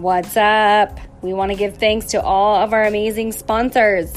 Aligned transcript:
What's 0.00 0.34
up? 0.34 0.98
We 1.20 1.34
want 1.34 1.52
to 1.52 1.58
give 1.58 1.76
thanks 1.76 2.06
to 2.12 2.22
all 2.22 2.56
of 2.56 2.72
our 2.72 2.84
amazing 2.84 3.32
sponsors 3.32 4.10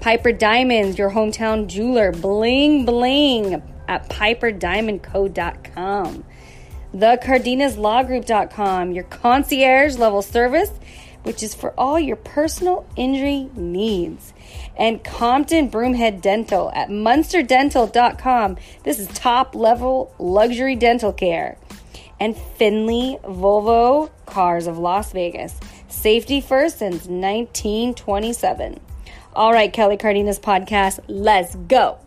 Piper 0.00 0.32
Diamonds, 0.32 0.98
your 0.98 1.12
hometown 1.12 1.68
jeweler, 1.68 2.10
bling 2.10 2.84
bling 2.84 3.62
at 3.86 4.08
piperdiamondco.com. 4.08 6.24
The 6.92 7.20
CardenasLawGroup.com, 7.22 8.90
your 8.90 9.04
concierge 9.04 9.96
level 9.96 10.22
service, 10.22 10.72
which 11.22 11.44
is 11.44 11.54
for 11.54 11.72
all 11.78 12.00
your 12.00 12.16
personal 12.16 12.84
injury 12.96 13.48
needs. 13.54 14.34
And 14.76 15.04
Compton 15.04 15.70
Broomhead 15.70 16.20
Dental 16.20 16.72
at 16.74 16.88
MunsterDental.com. 16.88 18.56
This 18.82 18.98
is 18.98 19.06
top 19.06 19.54
level 19.54 20.12
luxury 20.18 20.74
dental 20.74 21.12
care 21.12 21.58
and 22.20 22.36
Findlay 22.36 23.18
Volvo 23.24 24.10
Cars 24.26 24.66
of 24.66 24.78
Las 24.78 25.12
Vegas. 25.12 25.58
Safety 25.88 26.40
first 26.40 26.78
since 26.78 27.06
1927. 27.06 28.80
All 29.34 29.52
right, 29.52 29.72
Kelly 29.72 29.96
Cardenas 29.96 30.40
podcast, 30.40 31.00
let's 31.06 31.54
go. 31.54 31.98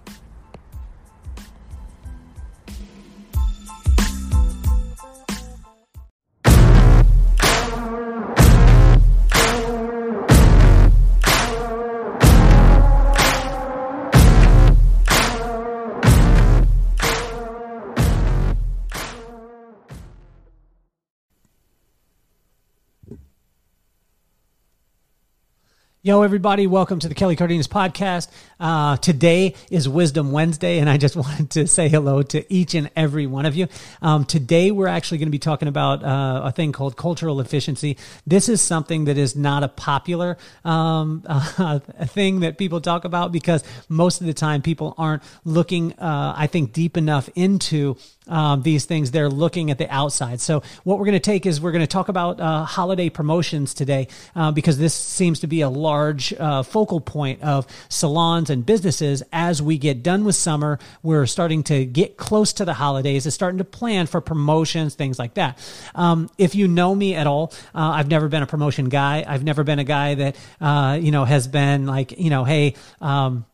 Yo, 26.04 26.24
everybody, 26.24 26.66
welcome 26.66 26.98
to 26.98 27.08
the 27.08 27.14
Kelly 27.14 27.36
Cardenas 27.36 27.68
podcast. 27.68 28.28
Uh, 28.62 28.96
today 28.98 29.56
is 29.72 29.90
Wisdom 29.90 30.32
Wednesday, 30.32 30.78
and 30.78 30.88
I 30.88 30.98
just 30.98 31.16
wanted 31.18 31.50
to 31.52 31.68
say 31.68 31.90
hello 31.90 32.22
to 32.22 32.54
each 32.54 32.76
and 32.76 32.92
every 32.96 33.26
one 33.26 33.48
of 33.48 33.56
you. 33.56 33.68
Um, 34.04 34.24
today, 34.24 34.70
we're 34.70 34.88
actually 34.88 35.18
going 35.18 35.30
to 35.30 35.32
be 35.32 35.40
talking 35.40 35.68
about 35.68 36.04
uh, 36.04 36.42
a 36.46 36.52
thing 36.52 36.72
called 36.72 36.96
cultural 36.96 37.42
efficiency. 37.42 37.98
This 38.28 38.48
is 38.48 38.62
something 38.62 39.06
that 39.06 39.18
is 39.18 39.36
not 39.36 39.64
a 39.64 39.68
popular 39.68 40.38
um, 40.64 41.24
uh, 41.28 41.80
thing 41.80 42.42
that 42.42 42.60
people 42.60 42.82
talk 42.82 43.04
about 43.04 43.32
because 43.32 43.64
most 43.90 44.22
of 44.22 44.28
the 44.28 44.34
time 44.34 44.62
people 44.62 44.94
aren't 44.96 45.24
looking, 45.44 45.94
uh, 45.94 46.36
I 46.38 46.46
think, 46.46 46.72
deep 46.72 46.98
enough 46.98 47.30
into 47.34 47.98
um, 48.28 48.62
these 48.62 48.86
things. 48.86 49.10
They're 49.10 49.28
looking 49.28 49.72
at 49.72 49.80
the 49.80 49.90
outside. 49.90 50.40
So 50.40 50.62
what 50.84 51.00
we're 51.00 51.06
going 51.06 51.14
to 51.14 51.20
take 51.20 51.48
is 51.48 51.60
we're 51.60 51.72
going 51.72 51.82
to 51.82 51.88
talk 51.88 52.10
about 52.10 52.40
uh, 52.40 52.64
holiday 52.66 53.10
promotions 53.10 53.74
today 53.74 54.08
uh, 54.36 54.52
because 54.52 54.78
this 54.78 54.94
seems 54.94 55.40
to 55.40 55.48
be 55.48 55.62
a 55.62 55.70
large 55.70 56.32
focal 56.38 57.02
point 57.02 57.42
of 57.42 57.66
salons 57.90 58.51
and 58.52 58.66
businesses 58.66 59.24
as 59.34 59.62
we 59.62 59.80
get 59.80 60.04
done 60.04 60.24
with 60.24 60.36
summer. 60.36 60.78
We're 61.02 61.26
starting 61.26 61.64
to 61.64 61.86
get 61.86 62.18
close 62.18 62.54
to 62.54 62.66
the 62.66 62.74
holidays. 62.74 63.26
It's 63.26 63.34
starting 63.34 63.58
to 63.58 63.64
plan 63.64 64.06
for 64.06 64.22
promotions, 64.22 64.94
things 64.94 65.18
like 65.18 65.34
that. 65.36 65.58
Um, 65.96 66.30
if 66.38 66.54
you 66.54 66.68
know 66.68 66.94
me 66.94 67.16
at 67.16 67.26
all, 67.26 67.54
uh, 67.74 67.80
I've 67.80 68.08
never 68.08 68.28
been 68.28 68.44
a 68.44 68.48
promotion 68.48 68.90
guy. 68.90 69.26
I've 69.28 69.44
never 69.44 69.64
been 69.64 69.80
a 69.80 69.84
guy 69.84 70.16
that 70.16 70.36
uh, 70.60 71.00
you 71.02 71.12
know 71.12 71.26
has 71.26 71.48
been 71.48 71.88
like 71.88 72.20
you 72.20 72.30
know, 72.30 72.44
hey. 72.44 72.76
Um, 73.00 73.46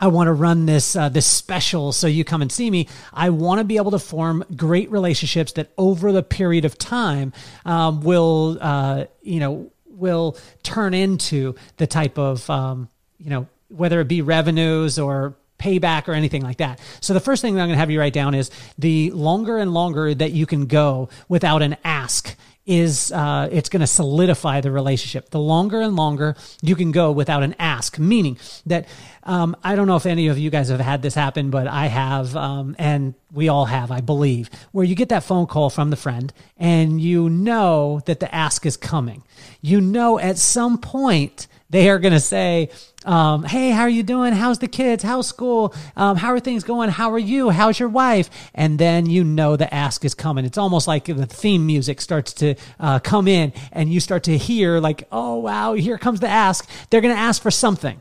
I 0.00 0.08
want 0.08 0.26
to 0.26 0.32
run 0.32 0.66
this 0.66 0.96
uh, 0.96 1.08
this 1.08 1.24
special, 1.24 1.92
so 1.92 2.08
you 2.08 2.24
come 2.24 2.42
and 2.42 2.50
see 2.50 2.68
me. 2.68 2.88
I 3.12 3.30
want 3.30 3.60
to 3.60 3.64
be 3.64 3.76
able 3.76 3.92
to 3.92 3.98
form 3.98 4.44
great 4.54 4.90
relationships 4.90 5.52
that 5.52 5.70
over 5.78 6.10
the 6.10 6.22
period 6.22 6.64
of 6.64 6.76
time 6.76 7.32
um, 7.64 8.00
will 8.00 8.58
uh, 8.60 9.06
you 9.22 9.40
know 9.40 9.70
will 9.86 10.36
turn 10.62 10.94
into 10.94 11.54
the 11.76 11.86
type 11.86 12.18
of 12.18 12.48
um, 12.50 12.88
you 13.18 13.30
know 13.30 13.46
whether 13.68 14.00
it 14.00 14.08
be 14.08 14.22
revenues 14.22 14.98
or 14.98 15.36
payback 15.58 16.08
or 16.08 16.12
anything 16.12 16.42
like 16.42 16.58
that. 16.58 16.80
So 17.00 17.14
the 17.14 17.20
first 17.20 17.40
thing 17.42 17.54
that 17.54 17.60
I'm 17.60 17.68
going 17.68 17.76
to 17.76 17.80
have 17.80 17.90
you 17.90 18.00
write 18.00 18.12
down 18.12 18.34
is 18.34 18.50
the 18.78 19.10
longer 19.12 19.58
and 19.58 19.72
longer 19.72 20.14
that 20.14 20.32
you 20.32 20.46
can 20.46 20.66
go 20.66 21.08
without 21.28 21.62
an 21.62 21.76
ask 21.84 22.36
is 22.66 23.12
uh, 23.12 23.48
it's 23.52 23.68
going 23.68 23.80
to 23.80 23.86
solidify 23.86 24.60
the 24.62 24.70
relationship. 24.70 25.30
The 25.30 25.38
longer 25.38 25.80
and 25.80 25.96
longer 25.96 26.34
you 26.62 26.76
can 26.76 26.92
go 26.92 27.12
without 27.12 27.42
an 27.42 27.54
ask, 27.58 27.98
meaning 27.98 28.38
that 28.66 28.86
um, 29.22 29.54
I 29.62 29.76
don't 29.76 29.86
know 29.86 29.96
if 29.96 30.06
any 30.06 30.28
of 30.28 30.38
you 30.38 30.50
guys 30.50 30.68
have 30.70 30.80
had 30.80 31.02
this 31.02 31.14
happen, 31.14 31.50
but 31.50 31.66
I 31.66 31.86
have, 31.86 32.34
um, 32.34 32.74
and 32.78 33.14
we 33.32 33.48
all 33.48 33.66
have, 33.66 33.90
I 33.90 34.00
believe, 34.00 34.48
where 34.72 34.84
you 34.84 34.94
get 34.94 35.10
that 35.10 35.24
phone 35.24 35.46
call 35.46 35.68
from 35.68 35.90
the 35.90 35.96
friend 35.96 36.32
and 36.56 37.00
you 37.00 37.28
know 37.28 38.00
that 38.06 38.20
the 38.20 38.34
ask 38.34 38.64
is 38.64 38.76
coming. 38.78 39.24
You 39.60 39.80
know 39.80 40.18
at 40.18 40.38
some 40.38 40.78
point 40.78 41.46
they 41.70 41.88
are 41.88 41.98
going 41.98 42.12
to 42.12 42.20
say, 42.20 42.70
um, 43.04 43.44
hey, 43.44 43.70
how 43.70 43.82
are 43.82 43.88
you 43.88 44.02
doing? 44.02 44.32
How's 44.32 44.58
the 44.58 44.68
kids? 44.68 45.02
How's 45.02 45.26
school? 45.26 45.74
Um, 45.96 46.16
how 46.16 46.30
are 46.30 46.40
things 46.40 46.64
going? 46.64 46.90
How 46.90 47.10
are 47.12 47.18
you? 47.18 47.50
How's 47.50 47.78
your 47.78 47.88
wife? 47.88 48.30
And 48.54 48.78
then 48.78 49.06
you 49.06 49.24
know 49.24 49.56
the 49.56 49.72
ask 49.72 50.04
is 50.04 50.14
coming. 50.14 50.44
It's 50.44 50.58
almost 50.58 50.86
like 50.86 51.06
the 51.06 51.26
theme 51.26 51.66
music 51.66 52.00
starts 52.00 52.32
to 52.34 52.54
uh, 52.78 52.98
come 53.00 53.28
in 53.28 53.52
and 53.72 53.92
you 53.92 54.00
start 54.00 54.24
to 54.24 54.38
hear, 54.38 54.80
like, 54.80 55.06
oh, 55.10 55.36
wow, 55.36 55.74
here 55.74 55.98
comes 55.98 56.20
the 56.20 56.28
ask. 56.28 56.68
They're 56.90 57.00
going 57.00 57.14
to 57.14 57.20
ask 57.20 57.42
for 57.42 57.50
something. 57.50 58.00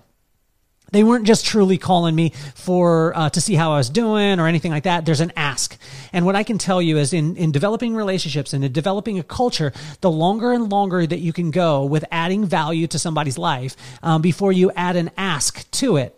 They 0.94 1.04
weren't 1.04 1.26
just 1.26 1.44
truly 1.44 1.80
calling 1.80 2.14
me 2.14 2.34
for 2.54 3.18
uh, 3.18 3.30
to 3.32 3.42
see 3.42 3.56
how 3.56 3.72
I 3.74 3.78
was 3.78 3.90
doing 3.90 4.40
or 4.40 4.48
anything 4.48 4.72
like 4.72 4.84
that. 4.84 5.06
There's 5.06 5.22
an 5.22 5.34
ask, 5.36 5.76
and 6.14 6.24
what 6.24 6.36
I 6.36 6.44
can 6.44 6.60
tell 6.60 6.84
you 6.84 7.00
is 7.00 7.14
in 7.14 7.36
in 7.36 7.52
developing 7.52 7.96
relationships 7.96 8.54
and 8.54 8.64
in 8.64 8.72
developing 8.72 9.18
a 9.18 9.24
culture, 9.24 9.74
the 10.02 10.12
longer 10.12 10.52
and 10.52 10.72
longer 10.72 11.08
that 11.08 11.18
you 11.18 11.34
can 11.34 11.50
go 11.50 11.84
with 11.84 12.06
adding 12.12 12.46
value 12.46 12.86
to 12.88 13.00
somebody's 13.00 13.40
life 13.40 13.76
um, 14.04 14.22
before 14.22 14.52
you 14.52 14.72
add 14.76 14.96
an 14.96 15.10
ask 15.18 15.70
to 15.72 15.98
it, 15.98 16.16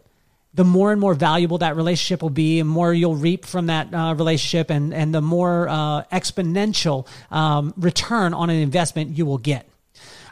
the 0.53 0.65
more 0.65 0.91
and 0.91 0.99
more 0.99 1.13
valuable 1.13 1.59
that 1.59 1.77
relationship 1.77 2.21
will 2.21 2.29
be, 2.29 2.59
and 2.59 2.67
more 2.67 2.93
you'll 2.93 3.15
reap 3.15 3.45
from 3.45 3.67
that 3.67 3.93
uh, 3.93 4.13
relationship, 4.15 4.69
and 4.69 4.93
and 4.93 5.15
the 5.15 5.21
more 5.21 5.69
uh, 5.69 6.03
exponential 6.11 7.07
um, 7.31 7.73
return 7.77 8.33
on 8.33 8.49
an 8.49 8.57
investment 8.57 9.17
you 9.17 9.25
will 9.25 9.37
get. 9.37 9.65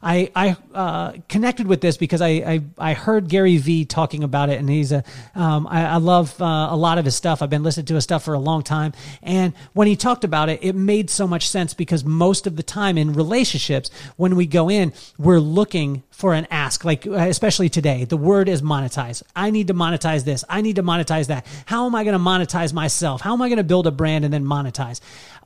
I 0.04 0.30
I 0.36 0.58
uh, 0.74 1.14
connected 1.30 1.66
with 1.66 1.82
this 1.82 1.98
because 1.98 2.22
I, 2.22 2.28
I, 2.30 2.62
I 2.78 2.94
heard 2.94 3.30
Gary 3.30 3.58
Vee 3.58 3.86
talking 3.86 4.24
about 4.24 4.50
it, 4.50 4.60
and 4.60 4.70
he's 4.70 4.92
a 4.92 5.04
um, 5.34 5.66
I, 5.68 5.86
I 5.86 5.98
love 5.98 6.40
uh, 6.42 6.68
a 6.70 6.76
lot 6.76 6.98
of 6.98 7.06
his 7.06 7.16
stuff. 7.16 7.42
I've 7.42 7.50
been 7.50 7.64
listening 7.64 7.86
to 7.88 7.96
his 7.96 8.04
stuff 8.04 8.24
for 8.24 8.34
a 8.34 8.40
long 8.40 8.64
time, 8.64 8.94
and 9.22 9.54
when 9.74 9.88
he 9.88 9.96
talked 9.96 10.24
about 10.24 10.50
it, 10.50 10.60
it 10.62 10.76
made 10.76 11.10
so 11.10 11.28
much 11.28 11.48
sense 11.48 11.74
because 11.74 12.04
most 12.04 12.46
of 12.46 12.58
the 12.58 12.64
time 12.64 12.98
in 12.98 13.14
relationships, 13.14 13.90
when 14.18 14.36
we 14.36 14.46
go 14.46 14.70
in, 14.70 14.94
we're 15.18 15.40
looking 15.40 16.04
for 16.12 16.34
an 16.34 16.46
ask, 16.64 16.86
like 16.86 17.06
uh, 17.06 17.14
especially 17.14 17.70
today, 17.70 18.06
the 18.06 18.18
word 18.18 18.48
is 18.50 18.62
monetize. 18.62 19.24
I 19.36 19.50
need 19.50 19.68
to 19.68 19.74
monetize 19.74 20.24
this. 20.24 20.44
I 20.50 20.62
need 20.62 20.78
to 20.78 20.84
monetize 20.84 21.28
that. 21.28 21.46
How 21.66 21.86
am 21.86 21.96
I 21.96 22.04
going 22.04 22.14
to 22.14 22.24
monetize 22.24 22.74
myself? 22.74 23.22
How 23.22 23.34
am 23.34 23.42
I 23.42 23.50
going 23.50 23.58
to 23.58 23.64
build 23.64 23.88
a 23.88 23.92
brand 23.92 24.26
and 24.26 24.34
then 24.34 24.46
monetize? 24.46 25.02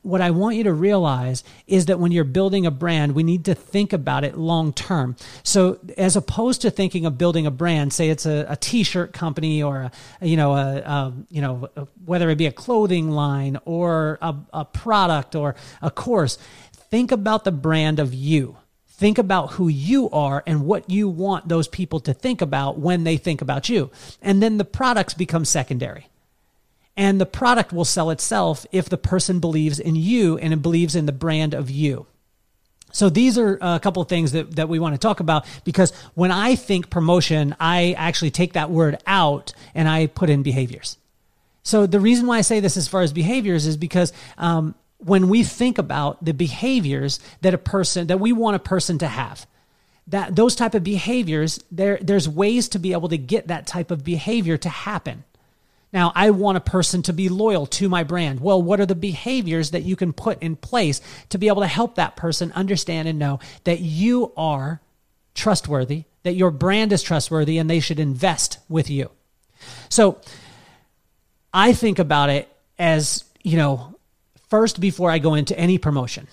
what 0.08 0.22
I 0.22 0.32
want 0.32 0.56
you 0.56 0.64
to 0.64 0.74
realize 0.74 1.44
is 1.68 1.88
that 1.88 2.00
when 2.00 2.12
you're 2.12 2.24
building 2.24 2.66
a 2.66 2.72
brand, 2.72 3.14
we 3.14 3.24
need 3.24 3.46
to 3.46 3.56
think 3.56 3.92
about 3.92 4.24
it 4.24 4.38
long 4.38 4.72
term. 4.72 5.18
So 5.44 5.80
as 5.98 6.16
opposed 6.16 6.62
to 6.62 6.72
thinking 6.72 7.06
of 7.06 7.18
building 7.18 7.46
a 7.46 7.52
brand, 7.52 7.92
say 7.92 8.10
it's 8.10 8.26
a, 8.26 8.46
a 8.48 8.56
t-shirt 8.56 9.12
company 9.12 9.62
or 9.62 9.92
a, 10.22 10.26
you 10.26 10.38
know, 10.38 10.54
a, 10.54 10.78
a 10.78 11.14
you 11.30 11.42
know, 11.42 11.70
whether 12.06 12.30
it 12.30 12.38
be 12.38 12.46
a 12.46 12.52
clothing 12.52 13.12
line 13.12 13.58
or 13.66 14.18
a 14.22 14.64
product 14.64 15.36
or 15.36 15.56
a 15.82 15.92
course, 15.92 16.38
think 16.90 17.12
about 17.12 17.44
the 17.44 17.52
brand 17.52 18.00
of 18.00 18.14
you. 18.14 18.56
Think 18.98 19.20
about 19.20 19.54
who 19.54 19.68
you 19.68 20.10
are 20.10 20.44
and 20.48 20.66
what 20.66 20.90
you 20.90 21.08
want 21.08 21.48
those 21.48 21.68
people 21.68 22.00
to 22.02 22.14
think 22.14 22.42
about 22.42 22.80
when 22.80 23.04
they 23.04 23.18
think 23.18 23.42
about 23.42 23.70
you. 23.70 23.92
And 24.24 24.42
then 24.42 24.58
the 24.58 24.66
products 24.66 25.14
become 25.14 25.46
secondary 25.46 26.08
and 26.98 27.22
the 27.22 27.26
product 27.28 27.72
will 27.72 27.86
sell 27.86 28.10
itself 28.10 28.66
if 28.72 28.90
the 28.90 28.98
person 28.98 29.40
believes 29.40 29.80
in 29.80 29.96
you 29.96 30.38
and 30.40 30.52
it 30.52 30.64
believes 30.64 30.96
in 30.96 31.06
the 31.06 31.12
brand 31.12 31.54
of 31.54 31.70
you. 31.70 32.08
So 32.92 33.10
these 33.10 33.38
are 33.38 33.60
a 33.62 33.80
couple 33.80 34.02
of 34.02 34.10
things 34.10 34.32
that, 34.32 34.56
that 34.56 34.68
we 34.68 34.80
want 34.80 34.96
to 34.96 35.00
talk 35.00 35.20
about 35.20 35.46
because 35.64 35.92
when 36.16 36.32
I 36.32 36.56
think 36.56 36.90
promotion, 36.90 37.56
I 37.60 37.94
actually 37.98 38.32
take 38.32 38.54
that 38.54 38.72
word 38.72 38.98
out 39.06 39.54
and 39.76 39.88
I 39.88 40.08
put 40.08 40.32
in 40.32 40.42
behaviors. 40.42 40.98
So 41.62 41.86
the 41.86 42.00
reason 42.00 42.26
why 42.26 42.40
I 42.40 42.42
say 42.42 42.62
this 42.62 42.78
as 42.78 42.88
far 42.88 43.02
as 43.02 43.14
behaviors 43.14 43.68
is 43.68 43.78
because 43.78 44.12
um, 44.40 44.74
when 45.00 45.30
we 45.30 45.44
think 45.44 45.78
about 45.78 46.24
the 46.24 46.34
behaviors 46.34 47.20
that 47.42 47.54
a 47.54 47.58
person 47.58 48.08
that 48.08 48.20
we 48.20 48.34
want 48.34 48.56
a 48.56 48.60
person 48.60 48.98
to 49.00 49.08
have, 49.08 49.46
that 50.08 50.36
those 50.36 50.56
type 50.56 50.74
of 50.74 50.84
behaviors, 50.84 51.64
there 51.72 52.00
there's 52.02 52.28
ways 52.28 52.70
to 52.70 52.80
be 52.80 52.94
able 52.94 53.10
to 53.10 53.18
get 53.18 53.48
that 53.48 53.68
type 53.68 53.92
of 53.92 54.04
behavior 54.04 54.58
to 54.58 54.70
happen. 54.70 55.24
Now, 55.94 56.12
I 56.16 56.32
want 56.32 56.58
a 56.58 56.62
person 56.62 57.02
to 57.04 57.14
be 57.14 57.30
loyal 57.30 57.66
to 57.68 57.88
my 57.88 58.04
brand. 58.04 58.42
Well, 58.42 58.62
what 58.62 58.80
are 58.80 58.86
the 58.86 58.96
behaviors 58.96 59.72
that 59.72 59.84
you 59.84 59.96
can 59.96 60.12
put 60.12 60.42
in 60.44 60.58
place 60.58 61.00
to 61.30 61.38
be 61.38 61.48
able 61.48 61.62
to 61.62 61.68
help 61.68 61.96
that 61.96 62.18
person 62.18 62.52
understand 62.52 63.08
and 63.08 63.18
know 63.18 63.40
that 63.64 63.80
you 63.80 64.34
are 64.36 64.82
trustworthy, 65.34 66.04
that 66.24 66.36
your 66.36 66.52
brand 66.52 66.92
is 66.92 67.02
trustworthy, 67.02 67.58
and 67.58 67.70
they 67.70 67.80
should 67.80 68.00
invest 68.00 68.60
with 68.68 68.90
you? 68.90 69.12
So 69.88 70.20
I 71.54 71.72
think 71.72 72.00
about 72.00 72.30
it 72.30 72.50
as, 72.78 73.24
you 73.44 73.56
know, 73.56 73.97
first 74.50 74.80
before 74.80 75.12
I 75.12 75.20
go 75.20 75.34
into 75.34 75.58
any 75.58 75.78
promotion, 75.78 76.28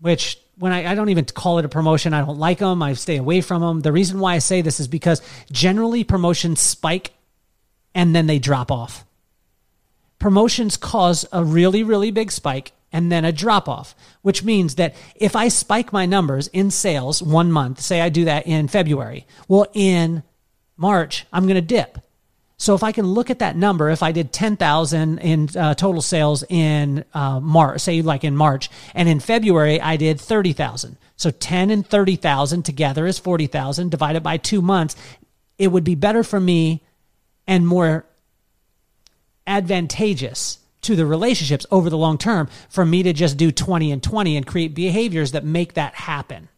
which 0.00 0.38
when 0.58 0.72
I, 0.72 0.92
I 0.92 0.94
don't 0.94 1.08
even 1.08 1.24
call 1.24 1.58
it 1.58 1.64
a 1.64 1.68
promotion, 1.68 2.12
I 2.12 2.24
don't 2.24 2.38
like 2.38 2.58
them. 2.58 2.82
I 2.82 2.92
stay 2.94 3.16
away 3.16 3.40
from 3.40 3.62
them. 3.62 3.80
The 3.80 3.92
reason 3.92 4.20
why 4.20 4.34
I 4.34 4.38
say 4.38 4.60
this 4.60 4.80
is 4.80 4.88
because 4.88 5.22
generally 5.50 6.04
promotions 6.04 6.60
spike 6.60 7.12
and 7.94 8.14
then 8.14 8.26
they 8.26 8.38
drop 8.38 8.70
off. 8.70 9.04
Promotions 10.18 10.76
cause 10.76 11.26
a 11.32 11.42
really, 11.42 11.82
really 11.82 12.10
big 12.10 12.30
spike 12.30 12.72
and 12.92 13.10
then 13.10 13.24
a 13.24 13.32
drop 13.32 13.68
off, 13.68 13.94
which 14.20 14.44
means 14.44 14.74
that 14.76 14.94
if 15.16 15.34
I 15.34 15.48
spike 15.48 15.92
my 15.92 16.06
numbers 16.06 16.48
in 16.48 16.70
sales 16.70 17.22
one 17.22 17.50
month, 17.50 17.80
say 17.80 18.00
I 18.00 18.08
do 18.08 18.26
that 18.26 18.46
in 18.46 18.68
February, 18.68 19.26
well, 19.48 19.66
in 19.72 20.22
March, 20.76 21.26
I'm 21.32 21.44
going 21.44 21.54
to 21.54 21.60
dip. 21.60 21.98
So 22.62 22.76
if 22.76 22.84
I 22.84 22.92
can 22.92 23.06
look 23.06 23.28
at 23.28 23.40
that 23.40 23.56
number, 23.56 23.90
if 23.90 24.04
I 24.04 24.12
did 24.12 24.32
10,000 24.32 25.18
in 25.18 25.48
uh, 25.56 25.74
total 25.74 26.00
sales 26.00 26.44
in 26.48 27.04
uh, 27.12 27.40
March, 27.40 27.80
say 27.80 28.02
like 28.02 28.22
in 28.22 28.36
March, 28.36 28.70
and 28.94 29.08
in 29.08 29.18
February 29.18 29.80
I 29.80 29.96
did 29.96 30.20
30,000. 30.20 30.96
So 31.16 31.32
10 31.32 31.70
and 31.70 31.84
30,000 31.84 32.62
together 32.62 33.04
is 33.04 33.18
40,000 33.18 33.90
divided 33.90 34.22
by 34.22 34.36
two 34.36 34.62
months. 34.62 34.94
It 35.58 35.72
would 35.72 35.82
be 35.82 35.96
better 35.96 36.22
for 36.22 36.38
me 36.38 36.84
and 37.48 37.66
more 37.66 38.06
advantageous 39.44 40.60
to 40.82 40.94
the 40.94 41.04
relationships 41.04 41.66
over 41.72 41.90
the 41.90 41.98
long 41.98 42.16
term 42.16 42.48
for 42.68 42.84
me 42.84 43.02
to 43.02 43.12
just 43.12 43.36
do 43.36 43.50
20 43.50 43.90
and 43.90 44.00
20 44.00 44.36
and 44.36 44.46
create 44.46 44.72
behaviors 44.72 45.32
that 45.32 45.44
make 45.44 45.74
that 45.74 45.96
happen 45.96 46.48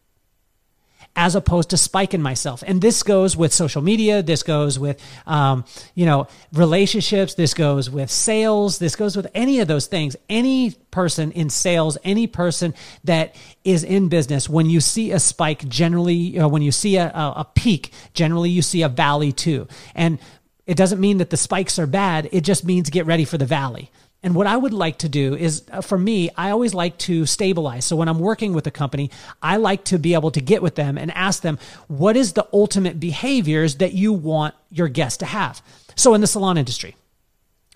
as 1.15 1.35
opposed 1.35 1.69
to 1.69 1.77
spiking 1.77 2.21
myself. 2.21 2.63
And 2.67 2.81
this 2.81 3.03
goes 3.03 3.37
with 3.37 3.53
social 3.53 3.81
media. 3.81 4.21
This 4.21 4.43
goes 4.43 4.77
with, 4.77 5.01
um, 5.25 5.65
you 5.93 6.05
know, 6.05 6.27
relationships. 6.53 7.35
This 7.35 7.53
goes 7.53 7.89
with 7.89 8.11
sales. 8.11 8.79
This 8.79 8.95
goes 8.95 9.15
with 9.15 9.27
any 9.33 9.59
of 9.59 9.67
those 9.67 9.87
things. 9.87 10.15
Any 10.29 10.71
person 10.91 11.31
in 11.31 11.49
sales, 11.49 11.97
any 12.03 12.27
person 12.27 12.73
that 13.05 13.35
is 13.63 13.83
in 13.83 14.09
business, 14.09 14.49
when 14.49 14.69
you 14.69 14.81
see 14.81 15.11
a 15.11 15.19
spike, 15.19 15.67
generally, 15.67 16.15
you 16.15 16.39
know, 16.39 16.47
when 16.47 16.61
you 16.61 16.71
see 16.71 16.97
a, 16.97 17.07
a, 17.07 17.33
a 17.37 17.47
peak, 17.55 17.91
generally 18.13 18.49
you 18.49 18.61
see 18.61 18.81
a 18.81 18.89
valley 18.89 19.31
too. 19.31 19.67
And 19.93 20.19
it 20.65 20.75
doesn't 20.75 20.99
mean 20.99 21.19
that 21.19 21.29
the 21.29 21.37
spikes 21.37 21.77
are 21.79 21.87
bad. 21.87 22.27
It 22.31 22.41
just 22.41 22.65
means 22.65 22.89
get 22.89 23.05
ready 23.05 23.23
for 23.23 23.37
the 23.37 23.45
valley. 23.45 23.91
And 24.25 24.33
what 24.33 24.47
I 24.47 24.57
would 24.57 24.73
like 24.73 24.97
to 24.97 25.07
do 25.07 25.35
is, 25.35 25.63
uh, 25.71 25.81
for 25.81 25.99
me, 25.99 26.31
I 26.35 26.49
always 26.49 26.73
like 26.73 26.97
to 26.97 27.27
stabilize. 27.27 27.85
So 27.85 27.95
when 27.95 28.09
I'm 28.09 28.17
working 28.17 28.53
with 28.53 28.65
a 28.65 28.71
company, 28.71 29.11
I 29.39 29.57
like 29.57 29.83
to 29.85 29.99
be 29.99 30.15
able 30.15 30.31
to 30.31 30.41
get 30.41 30.63
with 30.63 30.73
them 30.73 30.97
and 30.97 31.11
ask 31.11 31.43
them, 31.43 31.59
what 31.87 32.17
is 32.17 32.33
the 32.33 32.47
ultimate 32.51 32.99
behaviors 32.99 33.75
that 33.75 33.93
you 33.93 34.11
want 34.13 34.55
your 34.71 34.87
guests 34.87 35.17
to 35.19 35.27
have? 35.27 35.61
So 35.95 36.15
in 36.15 36.21
the 36.21 36.27
salon 36.27 36.57
industry, 36.57 36.95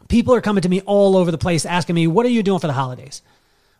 people 0.08 0.34
are 0.34 0.42
coming 0.42 0.64
to 0.64 0.70
me 0.70 0.82
all 0.82 1.16
over 1.16 1.30
the 1.30 1.38
place 1.38 1.68
asking 1.68 1.94
me, 1.94 2.08
what 2.08 2.26
are 2.26 2.30
you 2.30 2.42
doing 2.42 2.60
for 2.60 2.66
the 2.66 2.74
holidays? 2.74 3.22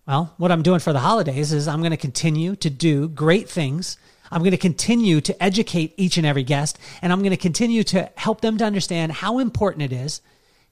Well, 0.06 0.36
what 0.38 0.52
I'm 0.52 0.62
doing 0.62 0.80
for 0.80 0.94
the 0.94 1.00
holidays 1.00 1.52
is 1.52 1.68
I'm 1.68 1.80
going 1.80 1.90
to 1.90 1.98
continue 1.98 2.56
to 2.58 2.70
do 2.70 3.08
great 3.08 3.50
things. 3.50 3.98
I'm 4.32 4.42
going 4.42 4.52
to 4.52 4.58
continue 4.58 5.22
to 5.22 5.44
educate 5.44 5.96
each 5.98 6.18
and 6.18 6.26
every 6.26 6.44
guest, 6.44 6.78
and 7.02 7.12
I'm 7.12 7.22
going 7.22 7.32
to 7.32 7.38
continue 7.38 7.84
to 7.86 8.12
help 8.16 8.42
them 8.42 8.60
to 8.60 8.64
understand 8.64 9.12
how 9.12 9.40
important 9.40 9.92
it 9.92 9.92
is 9.92 10.22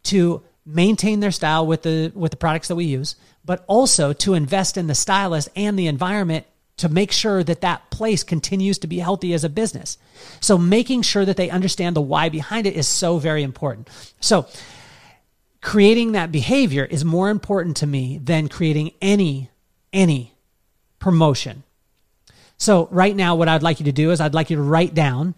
to 0.03 0.43
maintain 0.67 1.21
their 1.21 1.31
style 1.31 1.65
with 1.65 1.83
the 1.83 2.11
with 2.13 2.31
the 2.31 2.37
products 2.37 2.67
that 2.67 2.75
we 2.75 2.85
use, 2.85 3.15
but 3.45 3.63
also 3.67 4.13
to 4.13 4.33
invest 4.33 4.77
in 4.77 4.87
the 4.87 4.95
stylist 4.95 5.49
and 5.55 5.79
the 5.79 5.87
environment 5.87 6.45
to 6.75 6.89
make 6.89 7.11
sure 7.11 7.43
that 7.43 7.61
that 7.61 7.89
place 7.89 8.23
continues 8.23 8.77
to 8.77 8.87
be 8.87 8.99
healthy 8.99 9.33
as 9.33 9.43
a 9.43 9.49
business. 9.49 9.97
So 10.41 10.57
making 10.57 11.01
sure 11.01 11.25
that 11.25 11.37
they 11.37 11.49
understand 11.49 11.95
the 11.95 12.01
why 12.01 12.29
behind 12.29 12.67
it 12.67 12.75
is 12.75 12.87
so 12.87 13.17
very 13.17 13.41
important. 13.41 13.89
So 14.19 14.47
creating 15.61 16.11
that 16.11 16.31
behavior 16.31 16.85
is 16.85 17.03
more 17.03 17.29
important 17.29 17.77
to 17.77 17.87
me 17.87 18.19
than 18.19 18.47
creating 18.47 18.91
any 19.01 19.49
any 19.91 20.33
promotion. 20.99 21.63
So 22.57 22.87
right 22.91 23.15
now 23.15 23.35
what 23.35 23.47
I'd 23.47 23.63
like 23.63 23.79
you 23.79 23.85
to 23.85 23.91
do 23.91 24.11
is 24.11 24.19
I'd 24.19 24.33
like 24.33 24.49
you 24.49 24.57
to 24.57 24.61
write 24.61 24.93
down 24.93 25.35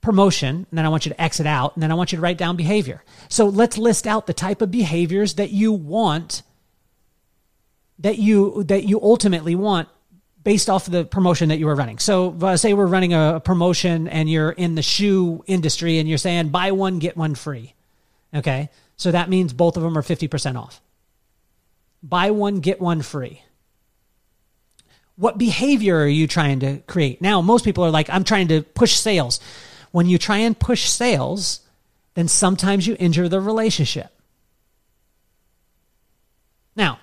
promotion, 0.00 0.66
and 0.70 0.78
then 0.78 0.86
I 0.86 0.88
want 0.88 1.06
you 1.06 1.10
to 1.12 1.20
exit 1.20 1.46
out, 1.46 1.74
and 1.76 1.82
then 1.82 1.90
I 1.90 1.94
want 1.94 2.12
you 2.12 2.16
to 2.16 2.22
write 2.22 2.38
down 2.38 2.56
behavior. 2.56 3.02
So 3.28 3.46
let's 3.46 3.76
list 3.76 4.06
out 4.06 4.26
the 4.26 4.34
type 4.34 4.62
of 4.62 4.70
behaviors 4.70 5.34
that 5.34 5.50
you 5.50 5.72
want 5.72 6.42
that 7.98 8.18
you 8.18 8.64
that 8.64 8.84
you 8.84 9.00
ultimately 9.02 9.54
want 9.54 9.88
based 10.42 10.70
off 10.70 10.86
of 10.86 10.92
the 10.92 11.04
promotion 11.04 11.50
that 11.50 11.58
you 11.58 11.66
were 11.66 11.74
running. 11.74 11.98
So 11.98 12.34
uh, 12.40 12.56
say 12.56 12.72
we're 12.72 12.86
running 12.86 13.12
a 13.12 13.42
promotion 13.44 14.08
and 14.08 14.30
you're 14.30 14.52
in 14.52 14.74
the 14.74 14.82
shoe 14.82 15.44
industry 15.46 15.98
and 15.98 16.08
you're 16.08 16.16
saying 16.16 16.48
buy 16.48 16.72
one 16.72 16.98
get 16.98 17.14
one 17.14 17.34
free. 17.34 17.74
Okay? 18.34 18.70
So 18.96 19.10
that 19.10 19.28
means 19.28 19.52
both 19.52 19.76
of 19.76 19.82
them 19.82 19.98
are 19.98 20.02
50% 20.02 20.56
off. 20.56 20.80
Buy 22.02 22.30
one 22.30 22.60
get 22.60 22.80
one 22.80 23.02
free 23.02 23.42
what 25.20 25.36
behavior 25.36 25.98
are 25.98 26.08
you 26.08 26.26
trying 26.26 26.60
to 26.60 26.78
create? 26.86 27.20
Now, 27.20 27.42
most 27.42 27.62
people 27.62 27.84
are 27.84 27.90
like, 27.90 28.08
I'm 28.08 28.24
trying 28.24 28.48
to 28.48 28.62
push 28.62 28.94
sales 28.94 29.38
when 29.90 30.06
you 30.06 30.18
try 30.18 30.38
and 30.38 30.58
push 30.58 30.88
sales, 30.88 31.60
then 32.14 32.28
sometimes 32.28 32.86
you 32.86 32.96
injure 32.98 33.28
the 33.28 33.40
relationship. 33.40 34.10
Now, 36.76 36.98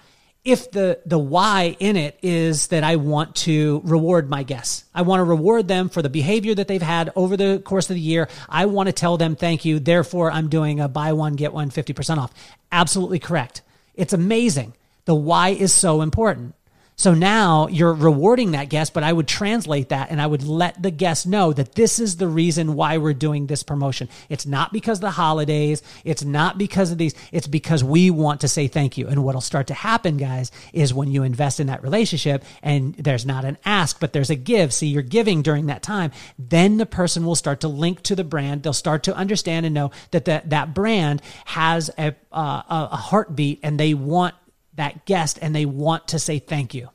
if 0.47 0.71
the 0.71 1.01
the 1.05 1.19
why 1.19 1.75
in 1.79 1.97
it 1.97 2.17
is 2.21 2.67
that 2.67 2.85
I 2.85 2.95
want 2.95 3.35
to 3.47 3.81
reward 3.83 4.29
my 4.29 4.43
guests. 4.43 4.85
I 4.95 5.01
want 5.01 5.19
to 5.19 5.25
reward 5.25 5.67
them 5.67 5.89
for 5.89 6.01
the 6.01 6.09
behavior 6.09 6.55
that 6.55 6.69
they've 6.69 6.81
had 6.81 7.11
over 7.17 7.35
the 7.35 7.61
course 7.65 7.89
of 7.89 7.95
the 7.95 8.01
year. 8.01 8.29
I 8.47 8.65
want 8.65 8.87
to 8.87 8.93
tell 8.93 9.17
them 9.17 9.35
thank 9.35 9.65
you. 9.65 9.79
Therefore, 9.79 10.31
I'm 10.31 10.47
doing 10.47 10.79
a 10.79 10.87
buy 10.87 11.11
one 11.11 11.35
get 11.35 11.51
one 11.51 11.69
50% 11.69 12.17
off. 12.17 12.33
Absolutely 12.71 13.19
correct. 13.19 13.61
It's 13.93 14.13
amazing. 14.13 14.73
The 15.03 15.15
why 15.15 15.49
is 15.49 15.73
so 15.73 16.01
important. 16.01 16.55
So 16.99 17.13
now 17.13 17.67
you're 17.67 17.93
rewarding 17.93 18.51
that 18.51 18.69
guest, 18.69 18.91
but 18.91 19.03
I 19.03 19.13
would 19.13 19.27
translate 19.27 19.89
that 19.89 20.09
and 20.09 20.19
I 20.19 20.25
would 20.25 20.41
let 20.41 20.81
the 20.81 20.89
guest 20.89 21.27
know 21.27 21.53
that 21.53 21.75
this 21.75 21.99
is 21.99 22.17
the 22.17 22.27
reason 22.27 22.73
why 22.73 22.97
we're 22.97 23.13
doing 23.13 23.45
this 23.45 23.61
promotion. 23.61 24.09
It's 24.29 24.47
not 24.47 24.73
because 24.73 24.99
the 24.99 25.11
holidays. 25.11 25.83
It's 26.03 26.23
not 26.23 26.57
because 26.57 26.91
of 26.91 26.97
these. 26.97 27.13
It's 27.31 27.45
because 27.45 27.83
we 27.83 28.09
want 28.09 28.41
to 28.41 28.47
say 28.47 28.67
thank 28.67 28.97
you. 28.97 29.07
And 29.07 29.23
what'll 29.23 29.41
start 29.41 29.67
to 29.67 29.75
happen, 29.75 30.17
guys, 30.17 30.51
is 30.73 30.91
when 30.91 31.11
you 31.11 31.21
invest 31.21 31.59
in 31.59 31.67
that 31.67 31.83
relationship 31.83 32.43
and 32.63 32.95
there's 32.95 33.27
not 33.27 33.45
an 33.45 33.59
ask, 33.63 33.99
but 33.99 34.11
there's 34.11 34.31
a 34.31 34.35
give. 34.35 34.73
See, 34.73 34.87
you're 34.87 35.03
giving 35.03 35.43
during 35.43 35.67
that 35.67 35.83
time. 35.83 36.09
Then 36.39 36.77
the 36.77 36.87
person 36.87 37.25
will 37.27 37.35
start 37.35 37.59
to 37.59 37.67
link 37.67 38.01
to 38.03 38.15
the 38.15 38.23
brand. 38.23 38.63
They'll 38.63 38.73
start 38.73 39.03
to 39.03 39.15
understand 39.15 39.67
and 39.67 39.75
know 39.75 39.91
that 40.09 40.25
that, 40.25 40.49
that 40.49 40.73
brand 40.73 41.21
has 41.45 41.91
a, 41.95 42.15
uh, 42.31 42.63
a 42.67 42.97
heartbeat 42.97 43.59
and 43.61 43.79
they 43.79 43.93
want 43.93 44.33
that 44.77 45.05
guest 45.05 45.37
and 45.41 45.55
they 45.55 45.65
want 45.65 46.07
to 46.09 46.19
say 46.19 46.39
thank 46.39 46.73
you. 46.73 46.89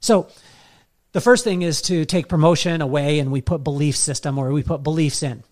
So, 0.00 0.28
the 1.12 1.20
first 1.20 1.42
thing 1.42 1.62
is 1.62 1.82
to 1.82 2.04
take 2.04 2.28
promotion 2.28 2.82
away 2.82 3.18
and 3.18 3.32
we 3.32 3.40
put 3.40 3.64
belief 3.64 3.96
system 3.96 4.38
or 4.38 4.52
we 4.52 4.62
put 4.62 4.82
beliefs 4.82 5.22
in. 5.22 5.42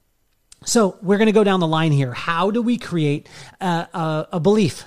So, 0.64 0.98
we're 1.02 1.18
going 1.18 1.26
to 1.26 1.32
go 1.32 1.44
down 1.44 1.60
the 1.60 1.66
line 1.66 1.92
here. 1.92 2.12
How 2.12 2.50
do 2.50 2.62
we 2.62 2.78
create 2.78 3.28
a, 3.60 3.66
a, 3.66 4.28
a 4.34 4.40
belief? 4.40 4.84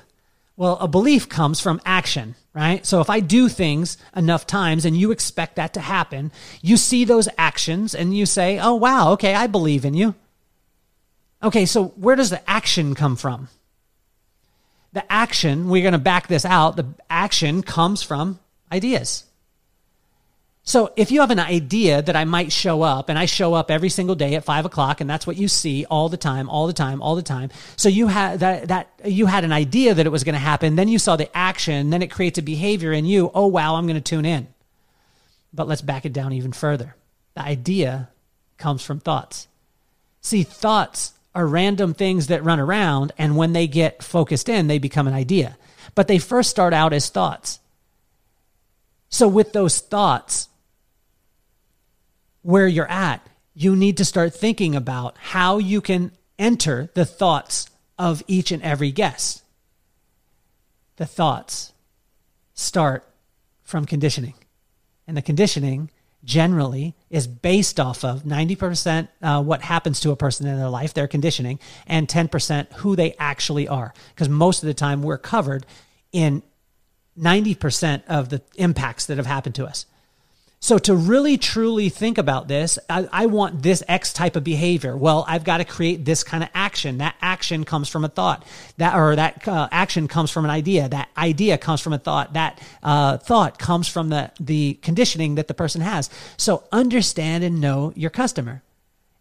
Well, 0.59 0.77
a 0.81 0.89
belief 0.89 1.29
comes 1.29 1.61
from 1.61 1.79
action, 1.85 2.35
right? 2.53 2.85
So 2.85 2.99
if 2.99 3.09
I 3.09 3.21
do 3.21 3.47
things 3.47 3.97
enough 4.13 4.45
times 4.45 4.83
and 4.83 4.95
you 4.97 5.11
expect 5.11 5.55
that 5.55 5.75
to 5.75 5.79
happen, 5.79 6.33
you 6.61 6.75
see 6.75 7.05
those 7.05 7.29
actions 7.37 7.95
and 7.95 8.13
you 8.13 8.25
say, 8.25 8.59
oh, 8.59 8.75
wow, 8.75 9.13
okay, 9.13 9.33
I 9.33 9.47
believe 9.47 9.85
in 9.85 9.93
you. 9.93 10.15
Okay, 11.41 11.65
so 11.65 11.85
where 11.95 12.17
does 12.17 12.29
the 12.29 12.49
action 12.49 12.93
come 12.93 13.15
from? 13.15 13.47
The 14.93 15.11
action, 15.11 15.69
we're 15.69 15.83
going 15.83 15.93
to 15.93 15.99
back 15.99 16.27
this 16.27 16.45
out, 16.45 16.75
the 16.75 16.87
action 17.09 17.61
comes 17.61 18.01
from 18.01 18.39
ideas. 18.71 19.25
So 20.63 20.93
if 20.95 21.11
you 21.11 21.21
have 21.21 21.31
an 21.31 21.39
idea 21.39 22.01
that 22.01 22.15
I 22.15 22.25
might 22.25 22.51
show 22.51 22.83
up, 22.83 23.09
and 23.09 23.17
I 23.17 23.25
show 23.25 23.55
up 23.55 23.71
every 23.71 23.89
single 23.89 24.13
day 24.13 24.35
at 24.35 24.43
five 24.43 24.65
o'clock, 24.65 25.01
and 25.01 25.09
that's 25.09 25.25
what 25.25 25.35
you 25.35 25.47
see 25.47 25.85
all 25.85 26.09
the 26.09 26.17
time, 26.17 26.47
all 26.47 26.67
the 26.67 26.73
time, 26.73 27.01
all 27.01 27.15
the 27.15 27.23
time. 27.23 27.49
So 27.75 27.89
you 27.89 28.05
had 28.05 28.41
that 28.41 28.67
that 28.67 28.89
you 29.03 29.25
had 29.25 29.43
an 29.43 29.51
idea 29.51 29.95
that 29.95 30.05
it 30.05 30.11
was 30.11 30.23
going 30.23 30.33
to 30.33 30.39
happen, 30.39 30.75
then 30.75 30.87
you 30.87 30.99
saw 30.99 31.15
the 31.15 31.35
action, 31.35 31.89
then 31.89 32.03
it 32.03 32.11
creates 32.11 32.37
a 32.37 32.43
behavior 32.43 32.93
in 32.93 33.05
you. 33.05 33.31
Oh 33.33 33.47
wow, 33.47 33.75
I'm 33.75 33.87
going 33.87 33.95
to 33.95 34.01
tune 34.01 34.25
in. 34.25 34.47
But 35.51 35.67
let's 35.67 35.81
back 35.81 36.05
it 36.05 36.13
down 36.13 36.33
even 36.33 36.51
further. 36.51 36.95
The 37.33 37.41
idea 37.41 38.09
comes 38.59 38.83
from 38.83 38.99
thoughts. 38.99 39.47
See, 40.21 40.43
thoughts 40.43 41.13
are 41.35 41.45
random 41.45 41.93
things 41.93 42.27
that 42.27 42.43
run 42.43 42.59
around, 42.59 43.11
and 43.17 43.37
when 43.37 43.53
they 43.53 43.67
get 43.67 44.03
focused 44.03 44.49
in, 44.49 44.67
they 44.67 44.79
become 44.79 45.07
an 45.07 45.13
idea. 45.13 45.57
But 45.95 46.07
they 46.07 46.17
first 46.17 46.49
start 46.49 46.73
out 46.73 46.93
as 46.93 47.09
thoughts. 47.09 47.59
So, 49.09 49.27
with 49.27 49.53
those 49.53 49.79
thoughts, 49.79 50.49
where 52.41 52.67
you're 52.67 52.89
at, 52.89 53.25
you 53.53 53.75
need 53.75 53.97
to 53.97 54.05
start 54.05 54.33
thinking 54.33 54.75
about 54.75 55.15
how 55.17 55.57
you 55.57 55.81
can 55.81 56.11
enter 56.37 56.89
the 56.93 57.05
thoughts 57.05 57.69
of 57.97 58.23
each 58.27 58.51
and 58.51 58.63
every 58.63 58.91
guest. 58.91 59.43
The 60.95 61.05
thoughts 61.05 61.73
start 62.53 63.05
from 63.63 63.85
conditioning. 63.85 64.35
And 65.07 65.17
the 65.17 65.21
conditioning 65.21 65.91
generally 66.23 66.95
is 67.09 67.27
based 67.27 67.79
off 67.79 68.03
of 68.03 68.23
90% 68.23 69.07
uh, 69.21 69.41
what 69.41 69.61
happens 69.61 69.99
to 70.01 70.11
a 70.11 70.15
person 70.15 70.47
in 70.47 70.57
their 70.57 70.69
life, 70.69 70.93
their 70.93 71.07
conditioning, 71.07 71.59
and 71.87 72.07
10% 72.07 72.71
who 72.73 72.95
they 72.95 73.15
actually 73.17 73.67
are. 73.67 73.93
Because 74.09 74.29
most 74.29 74.61
of 74.63 74.67
the 74.67 74.73
time 74.73 75.01
we're 75.01 75.17
covered 75.17 75.65
in 76.11 76.43
90% 77.17 78.03
of 78.07 78.29
the 78.29 78.41
impacts 78.55 79.05
that 79.07 79.17
have 79.17 79.25
happened 79.25 79.55
to 79.55 79.65
us. 79.65 79.85
So 80.61 80.77
to 80.77 80.93
really 80.93 81.37
truly 81.37 81.87
think 81.87 82.17
about 82.17 82.49
this, 82.49 82.77
I, 82.89 83.07
I, 83.13 83.25
want 83.27 83.63
this 83.63 83.81
X 83.87 84.11
type 84.11 84.35
of 84.35 84.43
behavior. 84.43 84.95
Well, 84.97 85.23
I've 85.25 85.45
got 85.45 85.59
to 85.59 85.65
create 85.65 86.03
this 86.03 86.21
kind 86.21 86.43
of 86.43 86.49
action. 86.53 86.97
That 86.97 87.15
action 87.21 87.63
comes 87.63 87.87
from 87.87 88.03
a 88.03 88.09
thought. 88.09 88.45
That 88.75 88.93
or 88.93 89.15
that 89.15 89.47
uh, 89.47 89.69
action 89.71 90.09
comes 90.09 90.31
from 90.31 90.43
an 90.43 90.51
idea. 90.51 90.89
That 90.89 91.07
idea 91.17 91.57
comes 91.57 91.79
from 91.79 91.93
a 91.93 91.97
thought. 91.97 92.33
That 92.33 92.61
uh, 92.83 93.17
thought 93.19 93.57
comes 93.57 93.87
from 93.87 94.09
the 94.09 94.31
the 94.37 94.73
conditioning 94.81 95.35
that 95.35 95.47
the 95.47 95.53
person 95.53 95.79
has. 95.79 96.09
So 96.35 96.65
understand 96.73 97.45
and 97.45 97.61
know 97.61 97.93
your 97.95 98.09
customer, 98.09 98.61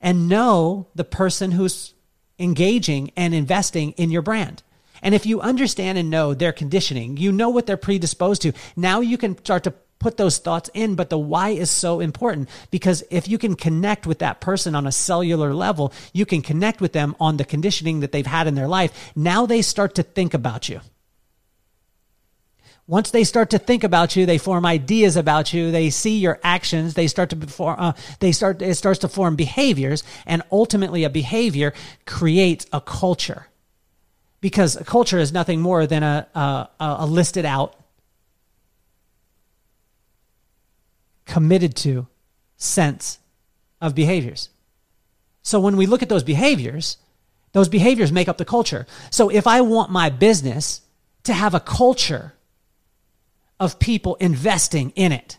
and 0.01 0.29
know 0.29 0.89
the 0.97 1.05
person 1.05 1.53
who's 1.53 1.95
engaging 2.41 3.13
and 3.17 3.33
investing 3.33 3.93
in 3.93 4.11
your 4.11 4.23
brand. 4.23 4.65
And 5.03 5.15
if 5.15 5.25
you 5.25 5.41
understand 5.41 5.99
and 5.99 6.11
know 6.11 6.35
their 6.35 6.53
conditioning, 6.53 7.17
you 7.17 7.31
know 7.31 7.51
what 7.51 7.67
they're 7.67 7.77
predisposed 7.77 8.43
to. 8.43 8.53
Now 8.75 8.99
you 8.99 9.17
can 9.17 9.39
start 9.39 9.63
to 9.65 9.75
put 9.99 10.17
those 10.17 10.39
thoughts 10.39 10.71
in, 10.75 10.95
but 10.95 11.11
the 11.11 11.19
why 11.19 11.51
is 11.51 11.71
so 11.71 12.01
important 12.01 12.49
because 12.71 13.03
if 13.11 13.29
you 13.29 13.39
can 13.39 13.55
connect 13.55 14.07
with 14.07 14.21
that 14.21 14.41
person 14.41 14.75
on 14.75 14.87
a 14.87 14.93
cellular 14.93 15.53
level, 15.53 15.93
you 16.13 16.25
can 16.25 16.43
connect 16.43 16.81
with 16.81 16.93
them 16.93 17.17
on 17.21 17.37
the 17.37 17.45
conditioning 17.45 18.01
that 18.01 18.13
they've 18.13 18.27
had 18.27 18.47
in 18.47 18.55
their 18.55 18.69
life. 18.69 19.13
Now 19.17 19.47
they 19.47 19.63
start 19.63 19.95
to 19.97 20.03
think 20.03 20.35
about 20.35 20.69
you. 20.69 20.81
Once 22.87 23.11
they 23.11 23.23
start 23.23 23.51
to 23.51 23.59
think 23.59 23.85
about 23.85 24.17
you, 24.17 24.25
they 24.25 24.39
form 24.39 24.65
ideas 24.65 25.17
about 25.17 25.53
you. 25.53 25.71
They 25.71 25.91
see 25.91 26.19
your 26.19 26.41
actions. 26.43 26.95
They 26.95 27.07
start 27.07 27.29
to 27.31 27.37
perform. 27.37 27.77
Uh, 27.79 27.93
they 28.21 28.33
start. 28.33 28.63
It 28.63 28.77
starts 28.77 29.01
to 29.01 29.09
form 29.09 29.37
behaviors, 29.37 30.03
and 30.25 30.43
ultimately, 30.51 31.05
a 31.05 31.11
behavior 31.11 31.75
creates 32.07 32.65
a 32.73 32.81
culture. 32.81 33.47
Because 34.41 34.75
a 34.75 34.85
culture 34.85 35.19
is 35.19 35.33
nothing 35.35 35.61
more 35.61 35.87
than 35.87 36.03
a, 36.03 36.29
a, 36.35 36.69
a 36.81 37.07
listed 37.07 37.45
out 37.45 37.75
committed 41.29 41.77
to 41.77 42.09
sense 42.57 43.19
of 43.81 43.95
behaviors. 43.95 44.49
So 45.43 45.61
when 45.61 45.77
we 45.77 45.87
look 45.87 46.03
at 46.03 46.09
those 46.09 46.25
behaviors, 46.25 46.97
those 47.53 47.69
behaviors 47.69 48.11
make 48.11 48.29
up 48.29 48.39
the 48.39 48.45
culture. 48.45 48.87
So 49.11 49.29
if 49.29 49.47
I 49.47 49.61
want 49.61 49.93
my 49.93 50.11
business 50.11 50.81
to 51.25 51.33
have 51.33 51.55
a 51.55 51.61
culture 51.61 52.35
of 53.61 53.79
people 53.79 54.17
investing 54.17 54.91
in 54.97 55.13
it, 55.13 55.39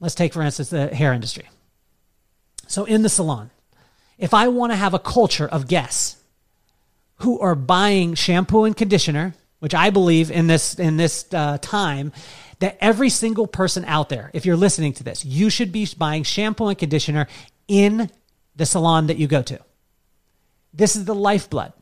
let's 0.00 0.14
take, 0.14 0.32
for 0.32 0.42
instance, 0.42 0.70
the 0.70 0.94
hair 0.94 1.12
industry. 1.12 1.48
So 2.66 2.84
in 2.84 3.02
the 3.02 3.08
salon, 3.08 3.50
if 4.16 4.32
I 4.32 4.48
want 4.48 4.72
to 4.72 4.76
have 4.76 4.94
a 4.94 4.98
culture 4.98 5.48
of 5.48 5.68
guests 5.68 6.16
who 7.16 7.38
are 7.40 7.54
buying 7.54 8.14
shampoo 8.14 8.64
and 8.64 8.76
conditioner, 8.76 9.34
which 9.62 9.74
I 9.74 9.90
believe 9.90 10.32
in 10.32 10.48
this 10.48 10.74
in 10.74 10.96
this 10.96 11.24
uh, 11.32 11.56
time 11.62 12.10
that 12.58 12.76
every 12.80 13.08
single 13.08 13.46
person 13.46 13.84
out 13.84 14.08
there, 14.08 14.28
if 14.34 14.44
you're 14.44 14.56
listening 14.56 14.92
to 14.94 15.04
this, 15.04 15.24
you 15.24 15.50
should 15.50 15.70
be 15.70 15.86
buying 15.96 16.24
shampoo 16.24 16.66
and 16.66 16.76
conditioner 16.76 17.28
in 17.68 18.10
the 18.56 18.66
salon 18.66 19.06
that 19.06 19.18
you 19.18 19.28
go 19.28 19.40
to. 19.40 19.60
This 20.74 20.96
is 20.96 21.04
the 21.04 21.14
lifeblood. 21.14 21.72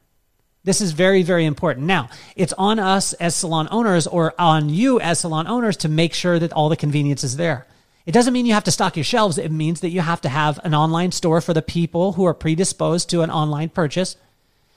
This 0.63 0.83
is 0.83 0.93
very, 0.93 1.23
very 1.23 1.47
important. 1.47 1.87
Now, 1.87 2.11
it's 2.37 2.53
on 2.53 2.79
us 2.79 3.15
as 3.15 3.35
salon 3.35 3.67
owners 3.71 4.07
or 4.07 4.35
on 4.39 4.69
you 4.69 5.01
as 5.01 5.21
salon 5.21 5.47
owners 5.47 5.79
to 5.79 5.89
make 5.89 6.13
sure 6.13 6.39
that 6.39 6.53
all 6.53 6.69
the 6.69 6.77
convenience 6.77 7.25
is 7.25 7.39
there. 7.39 7.67
It 8.05 8.13
doesn't 8.13 8.35
mean 8.35 8.45
you 8.45 8.53
have 8.53 8.65
to 8.65 8.71
stock 8.71 8.95
your 8.95 9.05
shelves. 9.05 9.39
It 9.39 9.53
means 9.53 9.81
that 9.81 9.89
you 9.89 10.03
have 10.03 10.21
to 10.21 10.29
have 10.29 10.61
an 10.65 10.75
online 10.75 11.13
store 11.13 11.41
for 11.41 11.55
the 11.55 11.63
people 11.63 12.13
who 12.13 12.27
are 12.27 12.35
predisposed 12.35 13.09
to 13.09 13.23
an 13.23 13.31
online 13.31 13.71
purchase. 13.71 14.17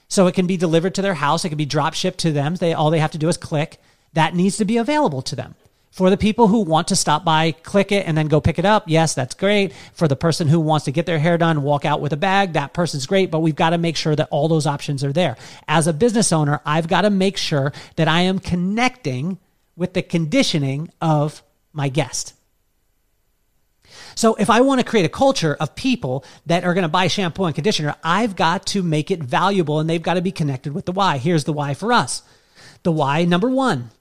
So 0.07 0.27
it 0.27 0.35
can 0.35 0.47
be 0.47 0.57
delivered 0.57 0.95
to 0.95 1.01
their 1.01 1.15
house. 1.15 1.45
It 1.45 1.49
can 1.49 1.57
be 1.57 1.65
drop 1.65 1.93
shipped 1.93 2.19
to 2.19 2.31
them. 2.31 2.55
They, 2.55 2.73
all 2.73 2.91
they 2.91 2.99
have 2.99 3.11
to 3.11 3.17
do 3.17 3.29
is 3.29 3.37
click. 3.37 3.79
That 4.13 4.35
needs 4.35 4.57
to 4.57 4.65
be 4.65 4.77
available 4.77 5.21
to 5.23 5.35
them. 5.35 5.55
For 5.93 6.09
the 6.09 6.17
people 6.17 6.47
who 6.47 6.61
want 6.61 6.87
to 6.87 6.95
stop 6.95 7.23
by, 7.23 7.51
click 7.51 7.91
it, 7.91 8.07
and 8.07 8.17
then 8.17 8.27
go 8.27 8.41
pick 8.41 8.57
it 8.57 8.65
up, 8.65 8.85
yes, 8.87 9.13
that's 9.13 9.35
great. 9.35 9.73
For 9.93 10.07
the 10.07 10.15
person 10.15 10.47
who 10.47 10.59
wants 10.59 10.85
to 10.85 10.91
get 10.91 11.05
their 11.05 11.19
hair 11.19 11.37
done, 11.37 11.61
walk 11.61 11.85
out 11.85 12.01
with 12.01 12.11
a 12.13 12.17
bag, 12.17 12.53
that 12.53 12.73
person's 12.73 13.05
great, 13.05 13.29
but 13.29 13.41
we've 13.41 13.55
got 13.55 13.69
to 13.71 13.77
make 13.77 13.95
sure 13.95 14.15
that 14.15 14.27
all 14.31 14.47
those 14.47 14.65
options 14.65 15.03
are 15.03 15.13
there. 15.13 15.37
As 15.67 15.85
a 15.85 15.93
business 15.93 16.33
owner, 16.33 16.61
I've 16.65 16.87
got 16.87 17.01
to 17.01 17.11
make 17.11 17.37
sure 17.37 17.73
that 17.95 18.07
I 18.07 18.21
am 18.21 18.39
connecting 18.39 19.37
with 19.75 19.93
the 19.93 20.01
conditioning 20.01 20.89
of 20.99 21.43
my 21.73 21.89
guest. 21.89 22.33
So 24.15 24.35
if 24.35 24.49
I 24.49 24.61
want 24.61 24.79
to 24.79 24.85
create 24.85 25.05
a 25.05 25.09
culture 25.09 25.55
of 25.59 25.75
people 25.75 26.23
that 26.45 26.63
are 26.63 26.73
going 26.73 26.83
to 26.83 26.89
buy 26.89 27.07
shampoo 27.07 27.45
and 27.45 27.55
conditioner, 27.55 27.95
I've 28.03 28.35
got 28.35 28.65
to 28.67 28.83
make 28.83 29.11
it 29.11 29.21
valuable 29.21 29.79
and 29.79 29.89
they've 29.89 30.01
got 30.01 30.15
to 30.15 30.21
be 30.21 30.31
connected 30.31 30.73
with 30.73 30.85
the 30.85 30.91
why. 30.91 31.17
Here's 31.17 31.43
the 31.43 31.53
why 31.53 31.73
for 31.73 31.93
us. 31.93 32.23
The 32.83 32.91
why 32.91 33.25
number 33.25 33.49
one 33.49 33.91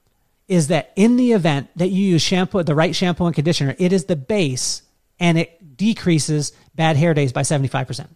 is 0.47 0.67
that 0.67 0.91
in 0.95 1.15
the 1.15 1.31
event 1.31 1.69
that 1.77 1.89
you 1.89 2.03
use 2.03 2.21
shampoo, 2.21 2.63
the 2.63 2.75
right 2.75 2.95
shampoo 2.95 3.25
and 3.25 3.35
conditioner, 3.35 3.75
it 3.79 3.93
is 3.93 4.05
the 4.05 4.15
base 4.15 4.81
and 5.19 5.37
it 5.37 5.77
decreases 5.77 6.51
bad 6.75 6.97
hair 6.97 7.13
days 7.13 7.31
by 7.31 7.41
75%. 7.41 8.07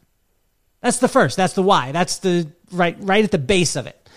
That's 0.82 1.00
the 1.00 1.08
first. 1.08 1.38
That's 1.38 1.54
the 1.54 1.64
why. 1.64 1.92
That's 1.92 2.20
the 2.20 2.52
right, 2.72 2.98
right 3.00 3.24
at 3.24 3.32
the 3.32 3.38
base 3.38 3.76
of 3.76 3.88
it. 3.88 4.10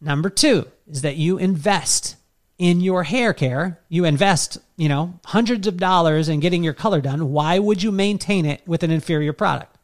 Number 0.00 0.30
two 0.30 0.66
is 0.86 1.02
that 1.02 1.16
you 1.16 1.38
invest 1.38 2.16
in 2.58 2.80
your 2.80 3.04
hair 3.04 3.32
care. 3.32 3.80
You 3.88 4.04
invest, 4.04 4.58
you 4.76 4.88
know, 4.88 5.18
hundreds 5.24 5.66
of 5.66 5.76
dollars 5.76 6.28
in 6.28 6.40
getting 6.40 6.64
your 6.64 6.74
color 6.74 7.00
done. 7.00 7.32
Why 7.32 7.58
would 7.58 7.82
you 7.82 7.92
maintain 7.92 8.44
it 8.44 8.62
with 8.66 8.82
an 8.82 8.90
inferior 8.90 9.32
product? 9.32 9.78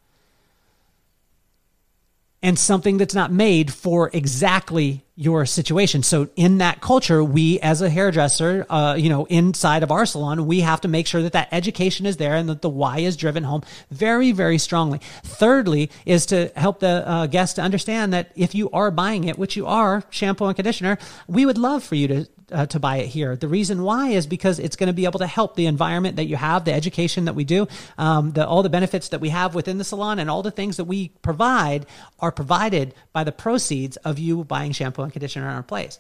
and 2.44 2.58
something 2.58 2.98
that's 2.98 3.14
not 3.14 3.32
made 3.32 3.72
for 3.72 4.10
exactly 4.12 5.02
your 5.16 5.46
situation. 5.46 6.02
So 6.02 6.28
in 6.36 6.58
that 6.58 6.82
culture, 6.82 7.24
we 7.24 7.58
as 7.60 7.80
a 7.80 7.88
hairdresser, 7.88 8.66
uh, 8.68 8.96
you 8.98 9.08
know, 9.08 9.24
inside 9.24 9.82
of 9.82 9.90
our 9.90 10.04
salon, 10.04 10.46
we 10.46 10.60
have 10.60 10.82
to 10.82 10.88
make 10.88 11.06
sure 11.06 11.22
that 11.22 11.32
that 11.32 11.48
education 11.52 12.04
is 12.04 12.18
there 12.18 12.34
and 12.34 12.50
that 12.50 12.60
the 12.60 12.68
why 12.68 12.98
is 12.98 13.16
driven 13.16 13.44
home 13.44 13.62
very, 13.90 14.32
very 14.32 14.58
strongly. 14.58 15.00
Thirdly, 15.22 15.90
is 16.04 16.26
to 16.26 16.52
help 16.54 16.80
the 16.80 17.08
uh, 17.08 17.26
guest 17.28 17.56
to 17.56 17.62
understand 17.62 18.12
that 18.12 18.30
if 18.36 18.54
you 18.54 18.68
are 18.72 18.90
buying 18.90 19.24
it, 19.24 19.38
which 19.38 19.56
you 19.56 19.64
are, 19.64 20.02
shampoo 20.10 20.44
and 20.44 20.54
conditioner, 20.54 20.98
we 21.26 21.46
would 21.46 21.56
love 21.56 21.82
for 21.82 21.94
you 21.94 22.08
to 22.08 22.28
uh, 22.52 22.66
to 22.66 22.78
buy 22.78 22.98
it 22.98 23.06
here. 23.06 23.36
The 23.36 23.48
reason 23.48 23.82
why 23.82 24.08
is 24.08 24.26
because 24.26 24.58
it's 24.58 24.76
going 24.76 24.88
to 24.88 24.92
be 24.92 25.04
able 25.04 25.18
to 25.20 25.26
help 25.26 25.56
the 25.56 25.66
environment 25.66 26.16
that 26.16 26.24
you 26.24 26.36
have, 26.36 26.64
the 26.64 26.72
education 26.72 27.24
that 27.26 27.34
we 27.34 27.44
do, 27.44 27.66
um, 27.98 28.32
the, 28.32 28.46
all 28.46 28.62
the 28.62 28.68
benefits 28.68 29.08
that 29.10 29.20
we 29.20 29.30
have 29.30 29.54
within 29.54 29.78
the 29.78 29.84
salon, 29.84 30.18
and 30.18 30.30
all 30.30 30.42
the 30.42 30.50
things 30.50 30.76
that 30.76 30.84
we 30.84 31.08
provide 31.22 31.86
are 32.20 32.32
provided 32.32 32.94
by 33.12 33.24
the 33.24 33.32
proceeds 33.32 33.96
of 33.98 34.18
you 34.18 34.44
buying 34.44 34.72
shampoo 34.72 35.02
and 35.02 35.12
conditioner 35.12 35.48
in 35.48 35.54
our 35.54 35.62
place. 35.62 35.98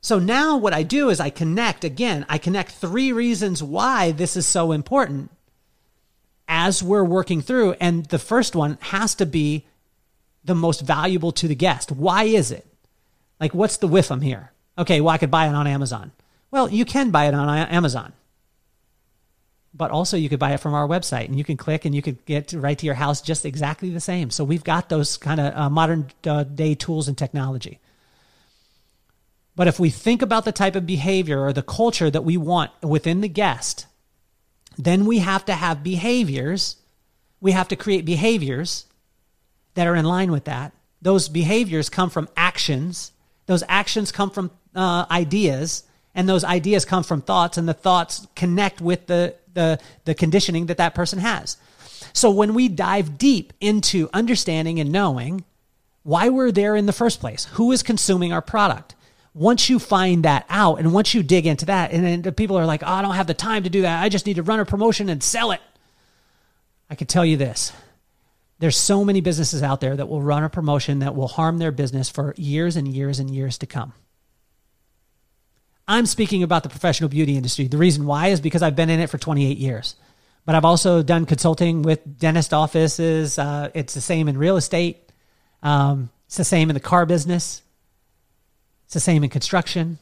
So 0.00 0.18
now 0.18 0.58
what 0.58 0.74
I 0.74 0.82
do 0.82 1.08
is 1.08 1.18
I 1.18 1.30
connect 1.30 1.82
again, 1.82 2.26
I 2.28 2.36
connect 2.36 2.72
three 2.72 3.12
reasons 3.12 3.62
why 3.62 4.12
this 4.12 4.36
is 4.36 4.46
so 4.46 4.72
important 4.72 5.30
as 6.46 6.82
we're 6.82 7.04
working 7.04 7.40
through. 7.40 7.72
And 7.80 8.04
the 8.06 8.18
first 8.18 8.54
one 8.54 8.76
has 8.82 9.14
to 9.14 9.24
be 9.24 9.66
the 10.44 10.54
most 10.54 10.82
valuable 10.82 11.32
to 11.32 11.48
the 11.48 11.54
guest. 11.54 11.90
Why 11.90 12.24
is 12.24 12.50
it? 12.50 12.66
Like, 13.40 13.54
what's 13.54 13.78
the 13.78 13.88
whiff 13.88 14.10
I'm 14.10 14.20
here? 14.20 14.52
Okay, 14.78 15.00
well, 15.00 15.14
I 15.14 15.18
could 15.18 15.30
buy 15.30 15.46
it 15.46 15.54
on 15.54 15.66
Amazon. 15.66 16.12
Well, 16.50 16.68
you 16.68 16.84
can 16.84 17.10
buy 17.10 17.26
it 17.26 17.34
on 17.34 17.48
Amazon. 17.48 18.12
But 19.76 19.90
also, 19.90 20.16
you 20.16 20.28
could 20.28 20.38
buy 20.38 20.52
it 20.52 20.60
from 20.60 20.72
our 20.72 20.86
website 20.86 21.24
and 21.24 21.36
you 21.36 21.42
can 21.42 21.56
click 21.56 21.84
and 21.84 21.94
you 21.94 22.00
could 22.00 22.24
get 22.26 22.52
right 22.52 22.78
to 22.78 22.86
your 22.86 22.94
house 22.94 23.20
just 23.20 23.44
exactly 23.44 23.90
the 23.90 24.00
same. 24.00 24.30
So, 24.30 24.44
we've 24.44 24.62
got 24.62 24.88
those 24.88 25.16
kind 25.16 25.40
of 25.40 25.54
uh, 25.54 25.68
modern 25.68 26.10
uh, 26.24 26.44
day 26.44 26.76
tools 26.76 27.08
and 27.08 27.18
technology. 27.18 27.80
But 29.56 29.68
if 29.68 29.78
we 29.78 29.90
think 29.90 30.22
about 30.22 30.44
the 30.44 30.52
type 30.52 30.76
of 30.76 30.86
behavior 30.86 31.40
or 31.40 31.52
the 31.52 31.62
culture 31.62 32.10
that 32.10 32.24
we 32.24 32.36
want 32.36 32.70
within 32.82 33.20
the 33.20 33.28
guest, 33.28 33.86
then 34.76 35.06
we 35.06 35.18
have 35.18 35.44
to 35.44 35.54
have 35.54 35.82
behaviors. 35.82 36.76
We 37.40 37.52
have 37.52 37.68
to 37.68 37.76
create 37.76 38.04
behaviors 38.04 38.86
that 39.74 39.86
are 39.86 39.94
in 39.94 40.04
line 40.04 40.32
with 40.32 40.44
that. 40.44 40.72
Those 41.02 41.28
behaviors 41.28 41.88
come 41.88 42.10
from 42.10 42.28
actions 42.36 43.12
those 43.46 43.62
actions 43.68 44.12
come 44.12 44.30
from 44.30 44.50
uh, 44.74 45.06
ideas, 45.10 45.84
and 46.14 46.28
those 46.28 46.44
ideas 46.44 46.84
come 46.84 47.02
from 47.02 47.22
thoughts, 47.22 47.58
and 47.58 47.68
the 47.68 47.74
thoughts 47.74 48.26
connect 48.34 48.80
with 48.80 49.06
the, 49.06 49.34
the, 49.52 49.78
the 50.04 50.14
conditioning 50.14 50.66
that 50.66 50.78
that 50.78 50.94
person 50.94 51.18
has. 51.18 51.56
So 52.12 52.30
when 52.30 52.54
we 52.54 52.68
dive 52.68 53.18
deep 53.18 53.52
into 53.60 54.08
understanding 54.12 54.78
and 54.78 54.92
knowing 54.92 55.44
why 56.04 56.28
we're 56.28 56.52
there 56.52 56.76
in 56.76 56.86
the 56.86 56.92
first 56.92 57.20
place, 57.20 57.46
who 57.52 57.72
is 57.72 57.82
consuming 57.82 58.32
our 58.32 58.42
product, 58.42 58.94
once 59.34 59.68
you 59.68 59.80
find 59.80 60.24
that 60.24 60.46
out 60.48 60.78
and 60.78 60.92
once 60.92 61.12
you 61.12 61.22
dig 61.22 61.46
into 61.46 61.66
that, 61.66 61.90
and 61.90 62.04
then 62.04 62.22
the 62.22 62.30
people 62.30 62.56
are 62.56 62.66
like, 62.66 62.82
oh, 62.84 62.86
I 62.86 63.02
don't 63.02 63.16
have 63.16 63.26
the 63.26 63.34
time 63.34 63.64
to 63.64 63.70
do 63.70 63.82
that. 63.82 64.02
I 64.02 64.08
just 64.08 64.26
need 64.26 64.36
to 64.36 64.42
run 64.42 64.60
a 64.60 64.64
promotion 64.64 65.08
and 65.08 65.22
sell 65.22 65.50
it. 65.50 65.60
I 66.88 66.94
can 66.94 67.08
tell 67.08 67.24
you 67.24 67.36
this 67.36 67.72
there's 68.58 68.76
so 68.76 69.04
many 69.04 69.20
businesses 69.20 69.62
out 69.62 69.80
there 69.80 69.96
that 69.96 70.08
will 70.08 70.22
run 70.22 70.44
a 70.44 70.48
promotion 70.48 71.00
that 71.00 71.14
will 71.14 71.28
harm 71.28 71.58
their 71.58 71.72
business 71.72 72.08
for 72.08 72.34
years 72.36 72.76
and 72.76 72.88
years 72.88 73.18
and 73.18 73.30
years 73.30 73.58
to 73.58 73.66
come. 73.66 73.92
I'm 75.86 76.06
speaking 76.06 76.42
about 76.42 76.62
the 76.62 76.68
professional 76.68 77.10
beauty 77.10 77.36
industry. 77.36 77.68
The 77.68 77.76
reason 77.76 78.06
why 78.06 78.28
is 78.28 78.40
because 78.40 78.62
I've 78.62 78.76
been 78.76 78.90
in 78.90 79.00
it 79.00 79.10
for 79.10 79.18
28 79.18 79.58
years. 79.58 79.96
But 80.46 80.54
I've 80.54 80.64
also 80.64 81.02
done 81.02 81.26
consulting 81.26 81.82
with 81.82 82.18
dentist 82.18 82.54
offices. 82.54 83.38
Uh, 83.38 83.70
it's 83.74 83.94
the 83.94 84.00
same 84.00 84.28
in 84.28 84.38
real 84.38 84.56
estate. 84.56 85.10
Um, 85.62 86.10
it's 86.26 86.36
the 86.36 86.44
same 86.44 86.70
in 86.70 86.74
the 86.74 86.80
car 86.80 87.06
business. 87.06 87.62
It's 88.84 88.94
the 88.94 89.00
same 89.00 89.24
in 89.24 89.30
construction. 89.30 89.98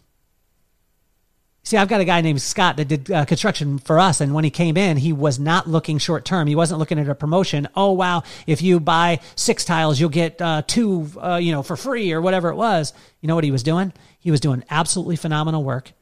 See, 1.64 1.76
I've 1.76 1.88
got 1.88 2.00
a 2.00 2.04
guy 2.04 2.21
named 2.23 2.42
Scott 2.42 2.76
that 2.76 2.88
did 2.88 3.11
uh, 3.11 3.25
construction 3.25 3.78
for 3.78 4.00
us. 4.00 4.21
And 4.21 4.35
when 4.35 4.42
he 4.42 4.50
came 4.50 4.76
in, 4.76 4.97
he 4.97 5.12
was 5.12 5.38
not 5.38 5.69
looking 5.69 5.99
short 5.99 6.25
term. 6.25 6.49
He 6.49 6.57
wasn't 6.57 6.81
looking 6.81 6.99
at 6.99 7.09
a 7.09 7.14
promotion. 7.14 7.69
Oh, 7.76 7.92
wow. 7.92 8.25
If 8.49 8.62
you 8.62 8.81
buy 8.81 9.21
six 9.37 9.64
tiles, 9.64 10.00
you'll 10.00 10.11
get 10.11 10.42
uh, 10.42 10.62
two, 10.66 11.09
uh, 11.23 11.37
you 11.37 11.52
know, 11.52 11.62
for 11.62 11.76
free 11.76 12.12
or 12.12 12.21
whatever 12.21 12.49
it 12.49 12.57
was. 12.57 12.92
You 13.21 13.28
know 13.28 13.37
what 13.37 13.45
he 13.45 13.52
was 13.52 13.62
doing? 13.62 13.92
He 14.19 14.33
was 14.33 14.40
doing 14.40 14.64
absolutely 14.71 15.14
phenomenal 15.14 15.62
work. 15.62 15.92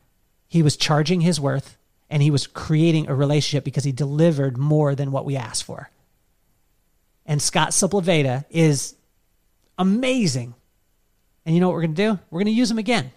He 0.48 0.62
was 0.62 0.78
charging 0.78 1.20
his 1.20 1.38
worth 1.38 1.76
and 2.08 2.22
he 2.22 2.30
was 2.30 2.46
creating 2.46 3.08
a 3.08 3.14
relationship 3.14 3.62
because 3.62 3.84
he 3.84 3.92
delivered 3.92 4.56
more 4.56 4.94
than 4.94 5.12
what 5.12 5.26
we 5.26 5.36
asked 5.36 5.64
for. 5.64 5.90
And 7.26 7.40
Scott 7.40 7.70
Sepulveda 7.70 8.46
is 8.50 8.96
amazing. 9.78 10.54
And 11.44 11.54
you 11.54 11.60
know 11.60 11.68
what 11.68 11.74
we're 11.74 11.82
going 11.82 11.94
to 11.94 12.02
do? 12.02 12.18
We're 12.30 12.40
going 12.40 12.46
to 12.46 12.52
use 12.52 12.70
him 12.70 12.78
again. 12.78 13.12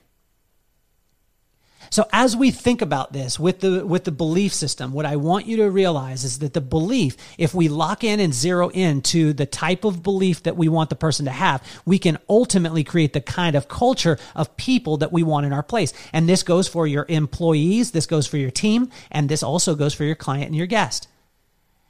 So 1.94 2.08
as 2.12 2.36
we 2.36 2.50
think 2.50 2.82
about 2.82 3.14
this 3.14 3.40
with 3.40 3.60
the 3.60 3.86
with 3.86 4.04
the 4.04 4.12
belief 4.12 4.52
system, 4.52 4.94
what 4.94 5.06
I 5.06 5.16
want 5.16 5.46
you 5.46 5.58
to 5.58 5.70
realize 5.70 6.24
is 6.24 6.40
that 6.40 6.54
the 6.54 6.60
belief, 6.60 7.16
if 7.38 7.54
we 7.54 7.70
lock 7.70 8.04
in 8.04 8.20
and 8.20 8.34
zero 8.34 8.72
in 8.72 9.04
to 9.14 9.32
the 9.32 9.46
type 9.46 9.86
of 9.86 10.02
belief 10.02 10.42
that 10.42 10.58
we 10.58 10.68
want 10.68 10.90
the 10.90 10.96
person 10.96 11.26
to 11.26 11.32
have, 11.32 11.62
we 11.86 12.00
can 12.00 12.18
ultimately 12.28 12.84
create 12.84 13.14
the 13.14 13.22
kind 13.22 13.56
of 13.56 13.68
culture 13.68 14.18
of 14.36 14.58
people 14.58 14.98
that 14.98 15.12
we 15.12 15.22
want 15.22 15.46
in 15.46 15.54
our 15.54 15.62
place. 15.62 15.94
And 16.14 16.28
this 16.28 16.42
goes 16.42 16.68
for 16.68 16.88
your 16.88 17.06
employees, 17.10 17.92
this 17.92 18.08
goes 18.08 18.26
for 18.26 18.38
your 18.38 18.50
team, 18.50 18.90
and 19.12 19.30
this 19.30 19.44
also 19.44 19.76
goes 19.76 19.94
for 19.94 20.04
your 20.04 20.16
client 20.16 20.48
and 20.48 20.56
your 20.56 20.66
guest. 20.66 21.08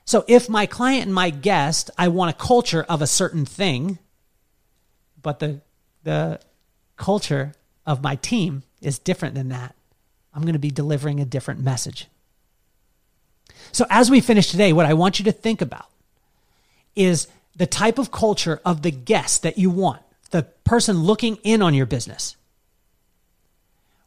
So 0.03 0.25
if 0.27 0.49
my 0.49 0.65
client 0.65 1.05
and 1.05 1.13
my 1.13 1.29
guest, 1.29 1.91
I 1.97 2.09
want 2.09 2.29
a 2.29 2.37
culture 2.37 2.83
of 2.89 3.01
a 3.01 3.07
certain 3.07 3.45
thing, 3.45 3.99
but 5.21 5.39
the 5.39 5.61
the 6.03 6.41
culture 6.97 7.53
of 7.85 8.03
my 8.03 8.17
team 8.17 8.63
is 8.81 8.99
different 8.99 9.35
than 9.35 9.47
that 9.47 9.77
I'm 10.33 10.41
going 10.41 10.53
to 10.53 10.59
be 10.59 10.71
delivering 10.71 11.19
a 11.19 11.25
different 11.25 11.61
message. 11.61 12.07
So, 13.71 13.85
as 13.89 14.09
we 14.09 14.21
finish 14.21 14.49
today, 14.49 14.73
what 14.73 14.85
I 14.85 14.93
want 14.93 15.19
you 15.19 15.25
to 15.25 15.31
think 15.31 15.61
about 15.61 15.87
is 16.95 17.27
the 17.55 17.65
type 17.65 17.97
of 17.97 18.11
culture 18.11 18.61
of 18.65 18.81
the 18.81 18.91
guest 18.91 19.43
that 19.43 19.57
you 19.57 19.69
want, 19.69 20.01
the 20.31 20.43
person 20.63 21.03
looking 21.03 21.37
in 21.37 21.61
on 21.61 21.73
your 21.73 21.85
business. 21.85 22.35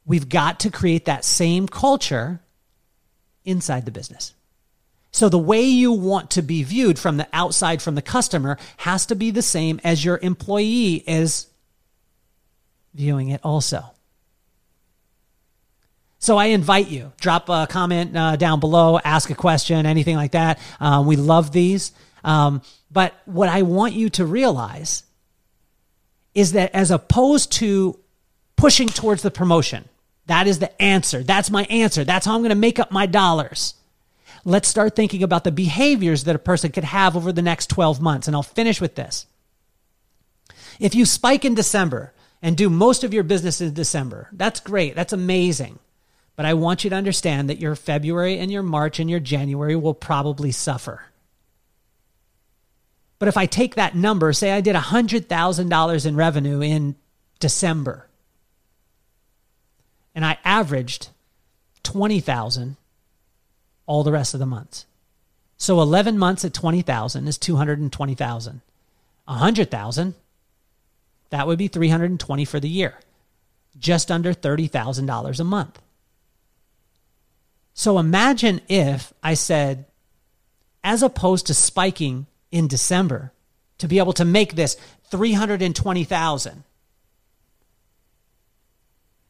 We've 0.05 0.29
got 0.29 0.61
to 0.61 0.71
create 0.71 1.07
that 1.07 1.25
same 1.25 1.67
culture 1.67 2.41
inside 3.45 3.85
the 3.85 3.91
business. 3.91 4.35
So, 5.11 5.29
the 5.29 5.39
way 5.39 5.63
you 5.63 5.93
want 5.93 6.31
to 6.33 6.43
be 6.43 6.63
viewed 6.63 6.99
from 6.99 7.17
the 7.17 7.29
outside, 7.33 7.81
from 7.83 7.95
the 7.95 8.03
customer, 8.03 8.59
has 8.79 9.07
to 9.07 9.15
be 9.15 9.31
the 9.31 9.43
same 9.43 9.81
as 9.83 10.05
your 10.05 10.19
employee 10.23 11.03
is 11.07 11.47
viewing 12.95 13.31
it 13.31 13.41
also. 13.43 13.96
So 16.27 16.37
I 16.37 16.47
invite 16.47 16.89
you, 16.89 17.13
drop 17.21 17.49
a 17.49 17.69
comment 17.71 18.17
uh, 18.17 18.35
down 18.35 18.59
below, 18.59 18.99
ask 18.99 19.31
a 19.31 19.35
question, 19.37 19.87
anything 19.87 20.17
like 20.17 20.33
that. 20.33 20.59
Um, 20.81 21.07
we 21.07 21.15
love 21.15 21.53
these. 21.53 21.93
Um, 22.25 22.63
but 22.91 23.15
what 23.27 23.49
I 23.49 23.63
want 23.63 23.95
you 23.95 24.11
to 24.11 24.27
realize 24.27 25.05
is 26.35 26.55
that 26.55 26.75
as 26.75 26.91
opposed 26.91 27.53
to 27.53 28.01
pushing 28.57 28.89
towards 28.89 29.23
the 29.23 29.31
promotion, 29.31 29.89
that 30.27 30.49
is 30.49 30.59
the 30.59 30.83
answer. 30.83 31.23
That's 31.23 31.49
my 31.49 31.63
answer. 31.67 32.03
That's 32.03 32.27
how 32.27 32.35
I'm 32.35 32.41
going 32.41 32.49
to 32.49 32.57
make 32.57 32.81
up 32.81 32.91
my 32.91 33.07
dollars. 33.07 33.75
Let's 34.45 34.67
start 34.67 34.97
thinking 34.97 35.23
about 35.23 35.45
the 35.45 35.53
behaviors 35.53 36.25
that 36.25 36.35
a 36.35 36.41
person 36.41 36.73
could 36.73 36.83
have 36.83 37.17
over 37.17 37.31
the 37.31 37.41
next 37.41 37.71
12 37.71 38.01
months. 38.01 38.27
And 38.27 38.35
I'll 38.35 38.43
finish 38.43 38.81
with 38.81 38.97
this. 38.97 39.27
If 40.81 40.97
you 40.97 41.05
spike 41.05 41.45
in 41.45 41.55
December 41.55 42.13
and 42.43 42.57
do 42.57 42.69
most 42.69 43.05
of 43.05 43.15
your 43.15 43.23
business 43.23 43.61
in 43.61 43.75
December, 43.75 44.29
that's 44.33 44.59
great. 44.59 44.97
That's 44.97 45.13
amazing. 45.13 45.79
But 46.37 46.47
I 46.47 46.55
want 46.55 46.85
you 46.85 46.91
to 46.91 46.97
understand 46.97 47.49
that 47.49 47.61
your 47.61 47.75
February 47.75 48.39
and 48.39 48.53
your 48.53 48.63
March 48.63 49.01
and 49.01 49.11
your 49.11 49.21
January 49.21 49.75
will 49.75 49.95
probably 49.95 50.53
suffer. 50.53 51.05
But 53.19 53.29
if 53.29 53.37
I 53.37 53.47
take 53.47 53.75
that 53.75 53.95
number, 53.95 54.33
say 54.33 54.53
I 54.53 54.61
did 54.61 54.77
$100,000 54.77 56.07
in 56.07 56.17
revenue 56.17 56.61
in 56.61 56.97
December, 57.39 58.07
and 60.15 60.25
I 60.25 60.39
averaged 60.45 61.09
20,000 61.83 62.77
all 63.87 64.05
the 64.05 64.13
rest 64.13 64.35
of 64.35 64.41
the 64.41 64.47
months. 64.47 64.85
So 65.57 65.81
11 65.81 66.19
months 66.19 66.45
at 66.45 66.53
20,000 66.53 67.27
is 67.27 67.39
220,000. 67.39 68.61
100,000 69.25 70.15
that 71.31 71.47
would 71.47 71.59
be 71.59 71.69
320 71.69 72.45
for 72.45 72.61
the 72.61 72.69
year. 72.69 72.95
Just 73.79 74.11
under 74.11 74.33
$30,000 74.33 75.41
a 75.41 75.45
month. 75.45 75.81
So 77.79 77.99
imagine 77.99 78.63
if 78.69 79.13
I 79.23 79.35
said, 79.35 79.85
as 80.83 81.03
opposed 81.03 81.47
to 81.47 81.55
spiking 81.55 82.27
in 82.51 82.69
December, 82.69 83.33
to 83.79 83.87
be 83.87 83.99
able 83.99 84.15
to 84.15 84.25
make 84.25 84.55
this 84.55 84.79
320,000, 85.11 86.65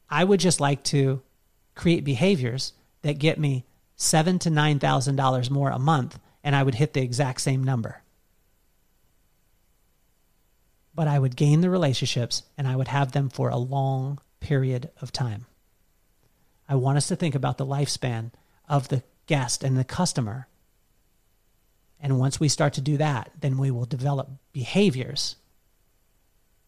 I 0.09 0.23
would 0.23 0.39
just 0.39 0.61
like 0.61 0.81
to 0.83 1.21
create 1.75 2.05
behaviors 2.05 2.71
that 3.01 3.19
get 3.19 3.37
me 3.37 3.65
seven 3.97 4.39
to 4.39 4.49
nine 4.49 4.79
thousand 4.79 5.17
dollars 5.17 5.51
more 5.51 5.69
a 5.69 5.77
month, 5.77 6.17
and 6.41 6.55
I 6.55 6.63
would 6.63 6.75
hit 6.75 6.93
the 6.93 7.01
exact 7.01 7.41
same 7.41 7.65
number. 7.65 8.01
But 10.95 11.09
I 11.09 11.19
would 11.19 11.35
gain 11.35 11.59
the 11.59 11.69
relationships 11.69 12.43
and 12.57 12.65
I 12.65 12.77
would 12.77 12.87
have 12.87 13.11
them 13.11 13.27
for 13.27 13.49
a 13.49 13.57
long 13.57 14.19
period 14.39 14.89
of 15.01 15.11
time. 15.11 15.47
I 16.67 16.75
want 16.75 16.97
us 16.97 17.07
to 17.07 17.15
think 17.15 17.35
about 17.35 17.57
the 17.57 17.65
lifespan 17.65 18.31
of 18.67 18.89
the 18.89 19.03
guest 19.25 19.63
and 19.63 19.77
the 19.77 19.83
customer. 19.83 20.47
And 21.99 22.19
once 22.19 22.39
we 22.39 22.49
start 22.49 22.73
to 22.73 22.81
do 22.81 22.97
that, 22.97 23.31
then 23.39 23.57
we 23.57 23.71
will 23.71 23.85
develop 23.85 24.29
behaviors 24.53 25.35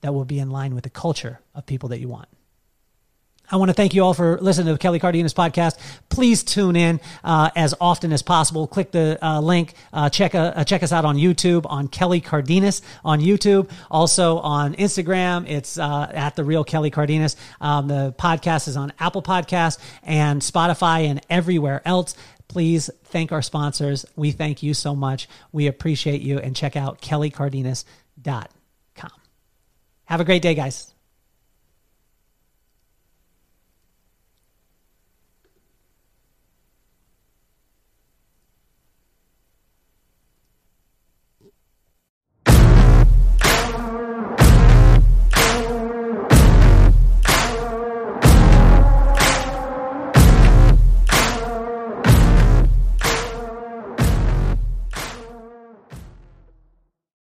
that 0.02 0.14
will 0.14 0.26
be 0.26 0.40
in 0.40 0.50
line 0.50 0.74
with 0.74 0.84
the 0.86 0.90
culture 0.90 1.40
of 1.54 1.66
people 1.66 1.90
that 1.90 2.00
you 2.00 2.08
want. 2.08 2.30
I 3.52 3.56
want 3.56 3.70
to 3.70 3.74
thank 3.74 3.94
you 3.94 4.04
all 4.04 4.14
for 4.14 4.38
listening 4.40 4.74
to 4.74 4.78
Kelly 4.78 5.00
Cardenas 5.00 5.34
podcast. 5.34 5.78
Please 6.10 6.44
tune 6.44 6.76
in 6.76 7.00
uh, 7.24 7.50
as 7.56 7.74
often 7.82 8.14
as 8.14 8.22
possible. 8.22 8.68
Click 8.68 8.92
the 8.92 9.18
uh, 9.26 9.42
link. 9.42 9.74
Uh, 9.92 10.10
check 10.10 10.36
uh, 10.36 10.64
check 10.64 10.84
us 10.84 10.92
out 10.92 11.06
on 11.06 11.16
YouTube 11.16 11.66
on 11.68 11.88
Kelly 11.88 12.22
Cardenas 12.22 12.82
on 13.04 13.20
YouTube. 13.20 13.70
Also 13.90 14.38
on 14.40 14.76
Instagram, 14.76 15.50
it's 15.50 15.80
uh, 15.80 16.12
at 16.14 16.36
the 16.36 16.44
real 16.44 16.64
Kelly 16.64 16.92
Cardenas. 16.92 17.36
Um, 17.60 17.88
the 17.88 18.14
podcast 18.18 18.68
is 18.68 18.78
on 18.78 18.94
Apple 19.00 19.24
Podcast 19.24 19.80
and 20.04 20.42
Spotify 20.42 21.08
and 21.08 21.22
everywhere 21.30 21.82
else. 21.86 22.16
Please 22.48 22.90
thank 23.06 23.32
our 23.32 23.42
sponsors. 23.42 24.06
We 24.16 24.32
thank 24.32 24.64
you 24.64 24.74
so 24.74 24.96
much. 24.96 25.28
We 25.52 25.68
appreciate 25.68 26.22
you 26.22 26.40
and 26.40 26.56
check 26.56 26.76
out 26.76 27.02
kellycardenas.com. 27.02 29.12
Have 30.06 30.22
a 30.22 30.26
great 30.26 30.42
day, 30.42 30.56
guys. 30.56 30.94